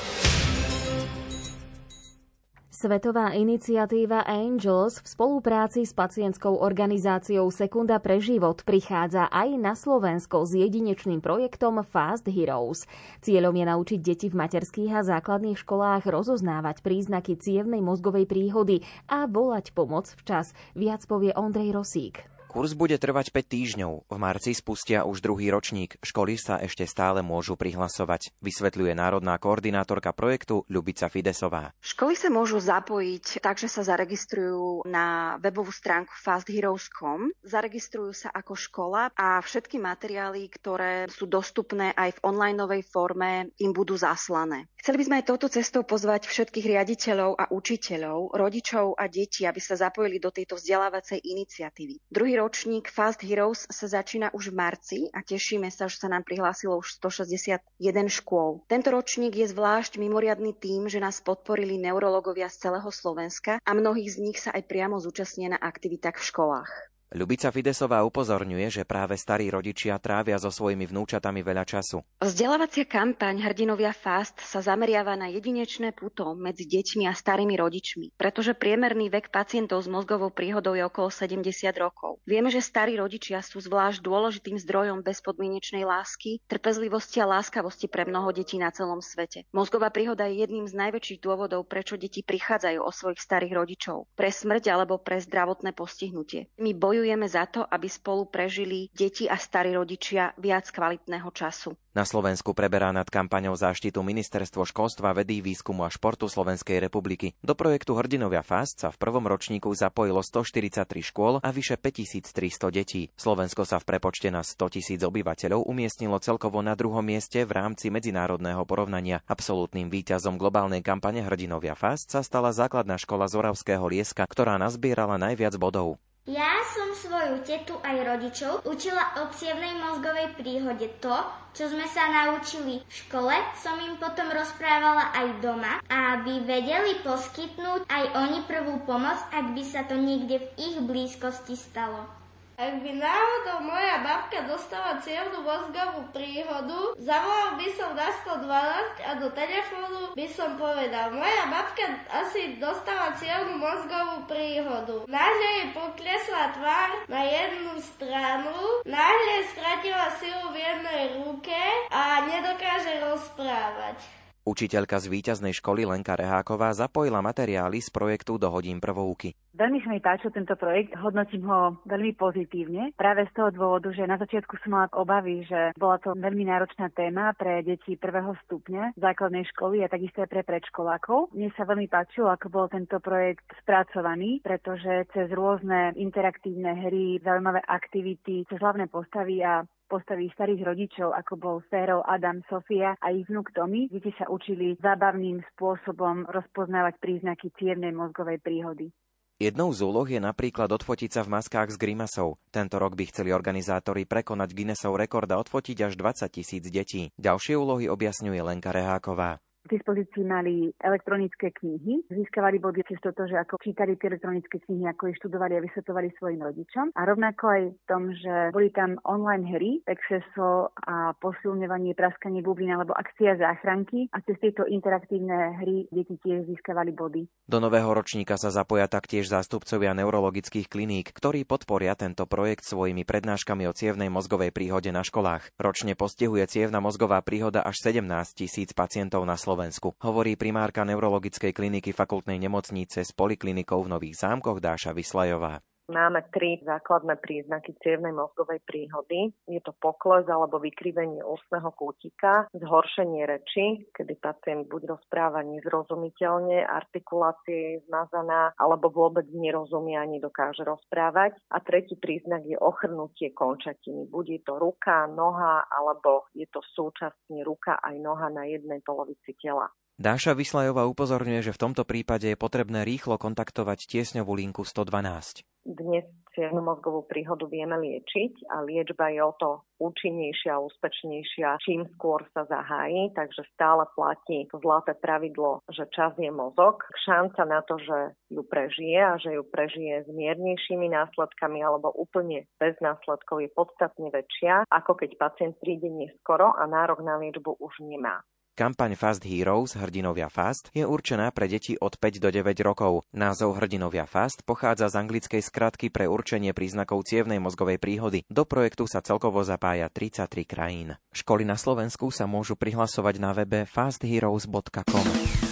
Svetová 2.73 3.38
iniciatíva 3.38 4.25
Angels 4.25 5.06
v 5.06 5.08
spolupráci 5.13 5.86
s 5.86 5.93
pacientskou 5.93 6.58
organizáciou 6.58 7.54
Sekunda 7.54 8.02
pre 8.02 8.17
život 8.17 8.65
prichádza 8.65 9.30
aj 9.30 9.49
na 9.62 9.78
Slovensko 9.78 10.41
s 10.41 10.58
jedinečným 10.58 11.21
projektom 11.21 11.86
Fast 11.86 12.25
Heroes. 12.34 12.89
Cieľom 13.21 13.54
je 13.54 13.65
naučiť 13.69 13.99
deti 14.02 14.25
v 14.25 14.41
materských 14.41 14.97
a 14.97 15.06
základných 15.06 15.62
školách 15.62 16.10
rozoznávať 16.10 16.82
príznaky 16.82 17.38
cievnej 17.38 17.86
mozgovej 17.86 18.25
príhody 18.25 18.82
a 19.06 19.30
volať 19.30 19.69
pomoc 19.78 20.10
včas. 20.17 20.58
Viac 20.73 21.06
povie 21.06 21.30
Ondrej 21.38 21.78
Rosík. 21.78 22.38
Kurs 22.49 22.73
bude 22.73 22.97
trvať 22.97 23.29
5 23.29 23.45
týždňov. 23.45 23.93
V 24.09 24.17
marci 24.17 24.57
spustia 24.57 25.05
už 25.05 25.21
druhý 25.21 25.53
ročník. 25.53 26.01
Školy 26.01 26.33
sa 26.33 26.57
ešte 26.57 26.81
stále 26.89 27.21
môžu 27.21 27.53
prihlasovať, 27.53 28.33
vysvetľuje 28.41 28.97
národná 28.97 29.38
koordinátorka 29.38 30.09
projektu 30.17 30.65
Ľubica 30.65 31.13
Fidesová. 31.13 31.77
Školy 31.77 32.17
sa 32.17 32.33
môžu 32.33 32.57
zapojiť 32.57 33.45
tak, 33.45 33.62
že 33.62 33.69
sa 33.69 33.85
zaregistrujú 33.85 34.89
na 34.89 35.38
webovú 35.38 35.69
stránku 35.69 36.09
fastheroes.com. 36.09 37.29
Zaregistrujú 37.45 38.17
sa 38.17 38.33
ako 38.33 38.57
škola 38.57 39.13
a 39.13 39.38
všetky 39.45 39.77
materiály, 39.77 40.49
ktoré 40.49 41.05
sú 41.05 41.29
dostupné 41.29 41.93
aj 41.93 42.17
v 42.17 42.33
onlineovej 42.33 42.81
forme, 42.89 43.53
im 43.62 43.69
budú 43.69 43.93
zaslané. 43.93 44.65
Chceli 44.80 44.96
by 44.96 45.06
sme 45.12 45.18
aj 45.20 45.28
touto 45.28 45.52
cestou 45.52 45.84
pozvať 45.84 46.24
všetkých 46.32 46.72
riaditeľov 46.72 47.36
a 47.36 47.52
učiteľov, 47.52 48.32
rodičov 48.32 48.96
a 48.96 49.12
detí, 49.12 49.44
aby 49.44 49.60
sa 49.60 49.76
zapojili 49.76 50.24
do 50.24 50.32
tejto 50.32 50.56
vzdelávacej 50.56 51.20
iniciatívy. 51.20 52.00
Druhý 52.08 52.39
ročník 52.39 52.88
Fast 52.88 53.20
Heroes 53.20 53.68
sa 53.68 53.92
začína 53.92 54.32
už 54.32 54.56
v 54.56 54.56
marci 54.56 55.00
a 55.12 55.20
tešíme 55.20 55.68
sa, 55.68 55.92
že 55.92 56.00
sa 56.00 56.08
nám 56.08 56.24
prihlásilo 56.24 56.80
už 56.80 56.96
161 56.96 57.60
škôl. 58.08 58.63
Tento 58.72 58.88
ročník 58.96 59.36
je 59.36 59.52
zvlášť 59.52 60.00
mimoriadný 60.00 60.56
tým, 60.56 60.88
že 60.88 61.04
nás 61.04 61.20
podporili 61.20 61.76
neurologovia 61.76 62.48
z 62.48 62.72
celého 62.72 62.88
Slovenska 62.88 63.60
a 63.60 63.72
mnohých 63.76 64.15
z 64.15 64.18
nich 64.24 64.39
sa 64.39 64.56
aj 64.56 64.63
priamo 64.63 64.96
zúčastnia 64.96 65.52
na 65.52 65.60
aktivitách 65.60 66.15
v 66.15 66.28
školách. 66.32 66.88
Ľubica 67.10 67.50
Fidesová 67.50 68.06
upozorňuje, 68.06 68.69
že 68.69 68.84
práve 68.86 69.17
starí 69.17 69.50
rodičia 69.50 69.98
trávia 69.98 70.38
so 70.38 70.54
svojimi 70.54 70.86
vnúčatami 70.86 71.41
veľa 71.41 71.65
času. 71.65 72.06
Vzdelávacia 72.22 72.86
kampaň 72.86 73.41
Hrdinovia 73.50 73.98
Fast 73.98 74.38
sa 74.38 74.62
zameriava 74.62 75.17
na 75.17 75.26
jedinečné 75.26 75.98
puto 75.98 76.38
medzi 76.38 76.69
deťmi 76.69 77.10
a 77.10 77.13
starými 77.17 77.58
rodičmi, 77.58 78.13
pretože 78.13 78.54
priemerný 78.54 79.10
vek 79.10 79.34
pacientov 79.34 79.82
s 79.82 79.89
mozgovou 79.89 80.30
príhodou 80.30 80.78
je 80.78 80.86
okolo 80.86 81.10
70 81.10 81.50
rokov. 81.82 82.22
Vieme, 82.30 82.54
že 82.54 82.62
starí 82.62 82.93
rodičia 82.93 83.41
sú 83.41 83.58
zvlášť 83.58 84.06
dôležitým 84.06 84.62
zdrojom 84.62 85.02
bezpodmienečnej 85.02 85.89
lásky, 85.89 86.45
trpezlivosti 86.45 87.26
a 87.26 87.41
láskavosti 87.41 87.89
pre 87.89 88.06
mnoho 88.06 88.30
detí 88.38 88.62
na 88.62 88.69
celom 88.69 89.02
svete. 89.02 89.50
Mozgová 89.50 89.89
príhoda 89.89 90.30
je 90.30 90.45
jedným 90.45 90.69
z 90.69 90.78
najväčších 90.78 91.26
dôvodov, 91.26 91.65
prečo 91.65 91.98
deti 91.98 92.22
prichádzajú 92.22 92.86
o 92.86 92.93
svojich 92.93 93.17
starých 93.17 93.58
rodičov, 93.58 94.06
pre 94.13 94.30
smrť 94.30 94.78
alebo 94.78 95.02
pre 95.02 95.17
zdravotné 95.17 95.74
postihnutie. 95.74 96.54
My 96.62 96.78
boju 96.78 96.98
bojujeme 96.99 97.31
za 97.31 97.47
to, 97.47 97.63
aby 97.63 97.88
spolu 97.88 98.27
prežili 98.27 98.91
deti 98.91 99.31
a 99.31 99.39
starí 99.39 99.71
rodičia 99.71 100.35
viac 100.35 100.67
kvalitného 100.67 101.31
času. 101.31 101.71
Na 101.95 102.05
Slovensku 102.05 102.53
preberá 102.53 102.93
nad 102.93 103.09
kampaňou 103.09 103.57
záštitu 103.57 104.03
Ministerstvo 104.03 104.62
školstva, 104.67 105.15
vedy, 105.15 105.41
výskumu 105.41 105.88
a 105.88 105.89
športu 105.89 106.29
Slovenskej 106.29 106.77
republiky. 106.77 107.33
Do 107.41 107.57
projektu 107.57 107.97
Hrdinovia 107.97 108.45
Fast 108.45 108.85
sa 108.85 108.93
v 108.93 108.99
prvom 109.01 109.25
ročníku 109.25 109.71
zapojilo 109.73 110.21
143 110.21 110.85
škôl 111.01 111.41
a 111.41 111.49
vyše 111.49 111.81
5300 111.81 112.69
detí. 112.69 113.09
Slovensko 113.17 113.65
sa 113.65 113.81
v 113.81 113.89
prepočte 113.89 114.29
na 114.29 114.45
100 114.45 114.75
tisíc 114.75 115.01
obyvateľov 115.01 115.65
umiestnilo 115.65 116.21
celkovo 116.21 116.62
na 116.62 116.77
druhom 116.77 117.01
mieste 117.01 117.41
v 117.47 117.51
rámci 117.57 117.89
medzinárodného 117.89 118.62
porovnania. 118.69 119.25
Absolútnym 119.25 119.89
víťazom 119.89 120.38
globálnej 120.38 120.85
kampane 120.85 121.25
Hrdinovia 121.25 121.73
Fast 121.73 122.13
sa 122.13 122.21
stala 122.21 122.53
základná 122.53 123.01
škola 123.01 123.25
Zoravského 123.25 123.88
Lieska, 123.88 124.29
ktorá 124.29 124.62
nazbierala 124.62 125.17
najviac 125.17 125.57
bodov. 125.57 125.97
Ja 126.27 126.60
som 126.75 126.91
svoju 126.91 127.41
tetu 127.47 127.79
aj 127.79 127.95
rodičov 128.03 128.67
učila 128.67 129.23
o 129.23 129.32
cievnej 129.32 129.71
mozgovej 129.79 130.36
príhode 130.36 130.91
to, 130.99 131.15
čo 131.55 131.71
sme 131.71 131.88
sa 131.88 132.12
naučili 132.12 132.84
v 132.84 132.91
škole, 132.91 133.34
som 133.58 133.79
im 133.79 133.95
potom 133.95 134.27
rozprávala 134.29 135.15
aj 135.15 135.39
doma, 135.39 135.79
aby 135.88 136.43
vedeli 136.43 136.99
poskytnúť 137.01 137.88
aj 137.88 138.03
oni 138.19 138.39
prvú 138.45 138.84
pomoc, 138.84 139.17
ak 139.32 139.55
by 139.55 139.63
sa 139.63 139.88
to 139.88 139.97
niekde 139.97 140.43
v 140.43 140.47
ich 140.60 140.77
blízkosti 140.84 141.55
stalo. 141.58 142.18
Ak 142.60 142.84
by 142.84 142.91
náhodou 142.91 143.63
moja 143.72 144.04
babka 144.04 144.43
dostala 144.43 145.00
cievnú 145.00 145.48
mozgovú 145.48 146.04
príhodu, 146.12 146.91
zavolal 147.00 147.56
by 147.56 147.67
som 147.72 147.95
na 147.95 148.12
112 148.12 149.00
a 149.00 149.12
do 149.15 149.32
telefónu 149.32 150.12
by 150.12 150.28
som 150.28 150.60
povedal, 150.60 151.08
moja 151.15 151.48
babka 151.48 151.88
asi 152.12 152.60
dostala 152.60 153.15
cievnú 153.15 153.56
mozgovú 153.63 154.28
príhodu. 154.28 155.08
Náhle 155.08 155.48
jej 155.56 155.67
poklesla 155.72 156.52
tvár 156.52 156.89
na 157.08 157.24
jednu 157.24 157.80
stranu, 157.80 158.84
náhle 158.84 159.36
stratila 159.56 160.12
silu 160.19 160.52
v 160.52 160.60
jednej 160.60 161.04
ruke 161.15 161.63
a 161.88 162.28
nedokáže 162.28 163.08
rozprávať. 163.08 164.18
Učiteľka 164.49 164.97
z 164.97 165.13
víťaznej 165.13 165.53
školy 165.62 165.85
Lenka 165.85 166.17
Reháková 166.17 166.73
zapojila 166.73 167.21
materiály 167.21 167.85
z 167.85 167.93
projektu 167.93 168.41
do 168.41 168.49
hodín 168.49 168.81
prvouky. 168.81 169.38
Veľmi 169.53 169.77
sa 169.85 169.93
mi 169.93 170.01
páčil 170.01 170.33
tento 170.33 170.57
projekt, 170.57 170.97
hodnotím 170.97 171.45
ho 171.45 171.77
veľmi 171.85 172.17
pozitívne. 172.17 172.97
Práve 172.97 173.29
z 173.29 173.31
toho 173.38 173.53
dôvodu, 173.53 173.93
že 173.93 174.09
na 174.09 174.17
začiatku 174.17 174.57
som 174.65 174.73
mala 174.73 174.89
obavy, 174.97 175.45
že 175.45 175.69
bola 175.77 176.01
to 176.01 176.17
veľmi 176.17 176.49
náročná 176.49 176.89
téma 176.97 177.38
pre 177.38 177.62
deti 177.62 177.93
prvého 177.93 178.33
stupňa 178.49 178.97
základnej 178.97 179.45
školy 179.53 179.85
a 179.85 179.91
takisto 179.91 180.25
aj 180.25 180.33
pre 180.33 180.41
predškolákov. 180.41 181.29
Mne 181.38 181.53
sa 181.53 181.69
veľmi 181.69 181.85
páčilo, 181.85 182.33
ako 182.33 182.49
bol 182.49 182.65
tento 182.73 182.97
projekt 182.97 183.45
spracovaný, 183.62 184.41
pretože 184.41 185.05
cez 185.13 185.29
rôzne 185.29 185.93
interaktívne 185.93 186.73
hry, 186.89 187.21
zaujímavé 187.21 187.62
aktivity, 187.69 188.49
cez 188.49 188.57
hlavné 188.57 188.89
postavy 188.89 189.45
a 189.45 189.62
postavy 189.89 190.30
starých 190.38 190.62
rodičov, 190.69 191.17
ako 191.17 191.34
bol 191.36 191.58
Férov, 191.73 192.06
Adam, 192.06 192.45
Sofia 192.45 192.93
a 193.02 193.10
ich 193.10 193.25
vnúk 193.25 193.49
Tommy, 193.52 193.89
deti 193.89 194.13
sa 194.21 194.30
učili 194.30 194.78
zábavným 194.78 195.41
spôsobom 195.52 196.30
rozpoznávať 196.30 197.02
príznaky 197.02 197.49
cievnej 197.58 197.89
mozgovej 197.89 198.38
príhody. 198.39 198.93
Jednou 199.39 199.71
z 199.71 199.88
úloh 199.88 200.04
je 200.04 200.19
napríklad 200.19 200.67
odfotiť 200.67 201.15
sa 201.15 201.21
v 201.23 201.39
maskách 201.39 201.71
s 201.71 201.80
grimasou. 201.80 202.36
Tento 202.52 202.75
rok 202.75 202.93
by 202.99 203.08
chceli 203.08 203.32
organizátori 203.32 204.04
prekonať 204.04 204.52
Guinnessov 204.52 204.99
rekord 204.99 205.32
a 205.32 205.39
odfotiť 205.39 205.89
až 205.89 205.93
20 205.95 206.28
tisíc 206.28 206.63
detí. 206.67 207.10
Ďalšie 207.15 207.56
úlohy 207.56 207.88
objasňuje 207.88 208.36
Lenka 208.43 208.75
Reháková. 208.75 209.39
K 209.60 209.76
dispozícii 209.76 210.24
mali 210.24 210.72
elektronické 210.80 211.52
knihy, 211.52 212.08
získavali 212.08 212.63
body 212.63 212.80
cez 212.88 212.95
toto, 213.04 213.28
že 213.28 213.36
ako 213.36 213.60
čítali 213.60 214.00
tie 214.00 214.08
elektronické 214.08 214.56
knihy, 214.63 214.88
ako 214.88 215.12
ich 215.12 215.19
študovali 215.19 215.60
a 215.60 215.65
vysvetovali 215.67 216.15
svojim 216.15 216.39
rodičom. 216.39 216.95
A 216.95 217.02
rovnako 217.04 217.43
aj 217.52 217.63
v 217.76 217.84
tom, 217.84 218.04
že 218.15 218.56
boli 218.56 218.72
tam 218.72 218.95
online 219.04 219.43
hry, 219.52 219.84
Pexeso 219.84 220.72
a 220.80 221.12
posilňovanie, 221.19 221.91
praskanie 221.91 222.39
bublín 222.39 222.72
alebo 222.72 222.95
akcia 222.95 223.36
záchranky 223.36 224.08
a 224.15 224.24
cez 224.24 224.39
tieto 224.39 224.63
interaktívne 224.63 225.60
hry 225.60 225.91
deti 225.91 226.15
tiež 226.24 226.48
získavali 226.48 226.95
body. 226.95 227.28
Do 227.43 227.60
nového 227.60 227.91
ročníka 227.91 228.39
sa 228.39 228.56
zapoja 228.56 228.88
taktiež 228.88 229.28
zástupcovia 229.28 229.91
neurologických 229.91 230.72
kliník, 230.72 231.12
ktorí 231.12 231.43
podporia 231.43 232.00
tento 232.00 232.24
projekt 232.32 232.63
svojimi 232.63 233.04
prednáškami 233.04 233.67
o 233.67 233.76
cievnej 233.76 234.08
mozgovej 234.08 234.56
príhode 234.56 234.95
na 234.95 235.04
školách. 235.04 235.52
Ročne 235.60 236.00
postihuje 236.00 236.48
cievna 236.48 236.80
mozgová 236.80 237.19
príhoda 237.19 237.60
až 237.60 237.76
17 237.84 238.08
tisíc 238.39 238.72
pacientov 238.72 239.28
na 239.28 239.36
Slovensku. 239.36 239.48
Slovensku, 239.49 239.97
hovorí 240.05 240.38
primárka 240.38 240.85
neurologickej 240.85 241.57
kliniky 241.57 241.89
fakultnej 241.89 242.38
nemocnice 242.38 243.01
s 243.01 243.09
poliklinikou 243.09 243.81
v 243.81 243.97
Nových 243.97 244.21
zámkoch 244.21 244.62
Dáša 244.62 244.93
Vyslajová. 244.93 245.57
Máme 245.89 246.21
tri 246.30 246.62
základné 246.62 247.17
príznaky 247.17 247.73
cievnej 247.82 248.13
mozgovej 248.13 248.62
príhody. 248.62 249.34
Je 249.49 249.58
to 249.58 249.73
pokles 249.73 250.30
alebo 250.30 250.62
vykrivenie 250.62 251.25
ústneho 251.25 251.73
kútika, 251.73 252.45
zhoršenie 252.54 253.25
reči, 253.25 253.89
kedy 253.89 254.21
pacient 254.21 254.69
buď 254.69 254.86
rozpráva 254.86 255.41
nezrozumiteľne, 255.41 256.62
artikulácia 256.62 257.82
je 257.82 257.89
zmazaná, 257.89 258.54
alebo 258.62 258.93
vôbec 258.93 259.25
nerozumie 259.34 259.97
ani 259.97 260.21
dokáže 260.21 260.62
rozprávať. 260.62 261.41
A 261.49 261.58
tretí 261.58 261.97
príznak 261.97 262.45
je 262.45 262.54
ochrnutie 262.62 263.34
končatiny. 263.34 264.06
Buď 264.13 264.25
je 264.30 264.39
to 264.45 264.62
ruka, 264.62 265.10
noha, 265.10 265.65
alebo 265.73 266.30
je 266.38 266.45
to 266.54 266.62
súčasne 266.78 267.41
ruka 267.41 267.82
aj 267.82 267.97
noha 267.97 268.30
na 268.30 268.45
jednej 268.45 268.86
polovici 268.86 269.34
tela. 269.41 269.73
Dáša 269.99 270.32
Vyslajová 270.32 270.88
upozorňuje, 270.88 271.52
že 271.52 271.52
v 271.52 271.60
tomto 271.60 271.84
prípade 271.84 272.32
je 272.32 272.39
potrebné 272.39 272.88
rýchlo 272.88 273.19
kontaktovať 273.19 273.84
tiesňovú 273.84 274.32
linku 274.32 274.63
112. 274.63 275.43
Dnes 275.69 276.01
cievnu 276.34 276.65
mozgovú 276.65 277.05
príhodu 277.05 277.45
vieme 277.45 277.77
liečiť 277.77 278.49
a 278.49 278.65
liečba 278.65 279.13
je 279.13 279.21
o 279.21 279.34
to 279.38 279.49
účinnejšia 279.77 280.58
a 280.58 280.65
úspešnejšia, 280.65 281.62
čím 281.62 281.86
skôr 281.93 282.25
sa 282.34 282.49
zahájí, 282.49 283.13
takže 283.13 283.45
stále 283.53 283.86
platí 283.93 284.49
zlaté 284.49 284.97
pravidlo, 284.97 285.62
že 285.69 285.86
čas 285.93 286.17
je 286.17 286.34
mozog. 286.34 286.82
Šanca 287.05 287.45
na 287.45 287.62
to, 287.62 287.77
že 287.77 288.17
ju 288.34 288.41
prežije 288.49 288.97
a 288.97 289.21
že 289.21 289.38
ju 289.38 289.45
prežije 289.45 290.05
s 290.05 290.10
miernejšími 290.10 290.89
následkami 290.89 291.62
alebo 291.62 291.93
úplne 291.93 292.49
bez 292.58 292.73
následkov 292.82 293.45
je 293.45 293.53
podstatne 293.53 294.10
väčšia, 294.10 294.65
ako 294.73 294.97
keď 294.97 295.21
pacient 295.21 295.53
príde 295.62 295.86
neskoro 295.86 296.49
a 296.49 296.65
nárok 296.65 297.05
na 297.05 297.21
liečbu 297.21 297.62
už 297.62 297.86
nemá. 297.86 298.25
Kampaň 298.60 299.00
Fast 299.00 299.24
Heroes 299.24 299.80
Hrdinovia 299.80 300.28
Fast 300.28 300.67
je 300.76 300.84
určená 300.84 301.32
pre 301.32 301.48
deti 301.48 301.80
od 301.80 301.95
5 301.95 302.19
do 302.19 302.28
9 302.28 302.43
rokov. 302.60 303.08
Názov 303.15 303.56
Hrdinovia 303.56 304.04
Fast 304.04 304.43
pochádza 304.43 304.91
z 304.91 305.00
anglickej 305.00 305.39
skratky 305.39 305.88
pre 305.88 306.12
určenie 306.12 306.52
príznakov 306.52 307.08
cievnej 307.08 307.39
mozgovej 307.39 307.80
príhody. 307.80 308.28
Do 308.28 308.43
projektu 308.43 308.84
sa 308.84 309.00
celkovo 309.00 309.48
zapája 309.48 309.88
33 309.88 310.43
krajín. 310.43 311.00
Školy 311.15 311.48
na 311.48 311.56
Slovensku 311.56 312.12
sa 312.12 312.28
môžu 312.28 312.60
prihlasovať 312.60 313.15
na 313.24 313.32
webe 313.32 313.63
fastheroes.com. 313.63 315.48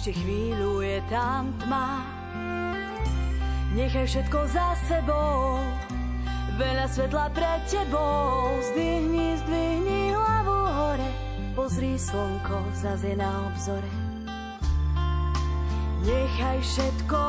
ešte 0.00 0.16
chvíľu 0.16 0.80
je 0.80 0.96
tam 1.12 1.52
tma. 1.60 2.00
Nechaj 3.76 4.08
všetko 4.08 4.38
za 4.48 4.72
sebou, 4.88 5.60
veľa 6.56 6.88
svetla 6.88 7.28
pred 7.36 7.60
tebou. 7.68 8.56
Zdvihni, 8.72 9.36
zdvihni 9.44 10.16
hlavu 10.16 10.58
hore, 10.72 11.10
pozri 11.52 12.00
slnko, 12.00 12.64
zase 12.80 13.12
na 13.12 13.28
obzore. 13.52 13.92
Nechaj 16.00 16.58
všetko 16.64 17.20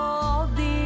odísť 0.47 0.81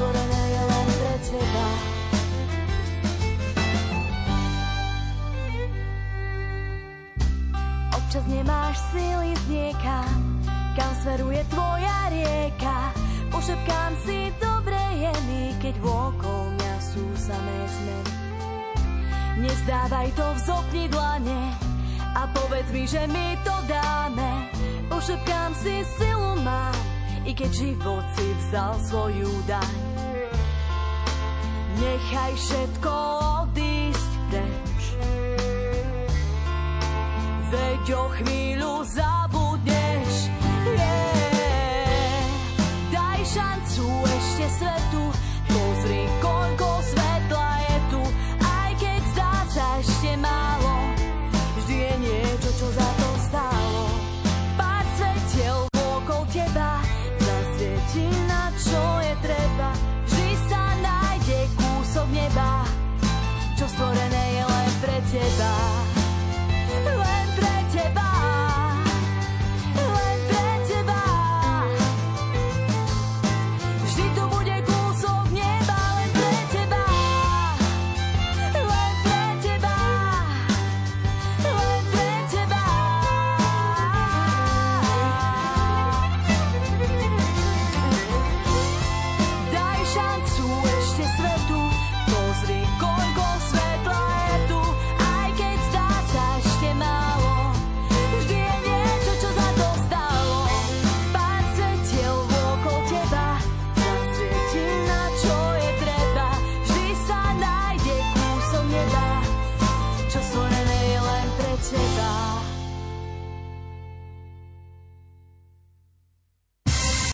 stvorené 0.00 0.42
je 0.48 0.62
len 0.64 0.86
pre 0.96 1.14
teba. 1.28 1.68
Občas 8.00 8.24
nemáš 8.24 8.80
síly 8.96 9.36
z 9.36 9.44
niekam, 9.52 10.40
kam 10.72 10.92
smeruje 11.04 11.44
tvoja 11.52 12.08
rieka. 12.16 12.96
Pošepkám 13.28 13.92
si, 14.08 14.32
dobre 14.40 14.80
je 14.96 15.12
mi, 15.28 15.52
keď 15.60 15.74
vôkol 15.84 16.48
mňa 16.56 16.74
sú 16.80 17.04
samé 17.20 17.58
zmeny. 17.68 18.14
Nezdávaj 19.44 20.08
to, 20.16 20.26
vzopni 20.40 20.88
dlane 20.88 21.42
a 22.16 22.24
povedz 22.32 22.72
mi, 22.72 22.88
že 22.88 23.04
mi 23.04 23.36
to 23.44 23.52
dáme. 23.68 24.48
Pošepkám 24.88 25.52
si, 25.60 25.84
silu 26.00 26.40
mám, 26.40 26.72
i 27.28 27.36
keď 27.36 27.50
život 27.52 28.04
si 28.16 28.26
vzal 28.48 28.80
svoju 28.80 29.28
daň. 29.44 29.89
Nechaj 31.80 32.36
všetko 32.36 32.92
odísť 33.40 34.12
preč. 34.28 34.82
Veď 37.48 37.84
o 37.96 38.04
chvíľu 38.20 38.84
zabudneš, 38.84 39.19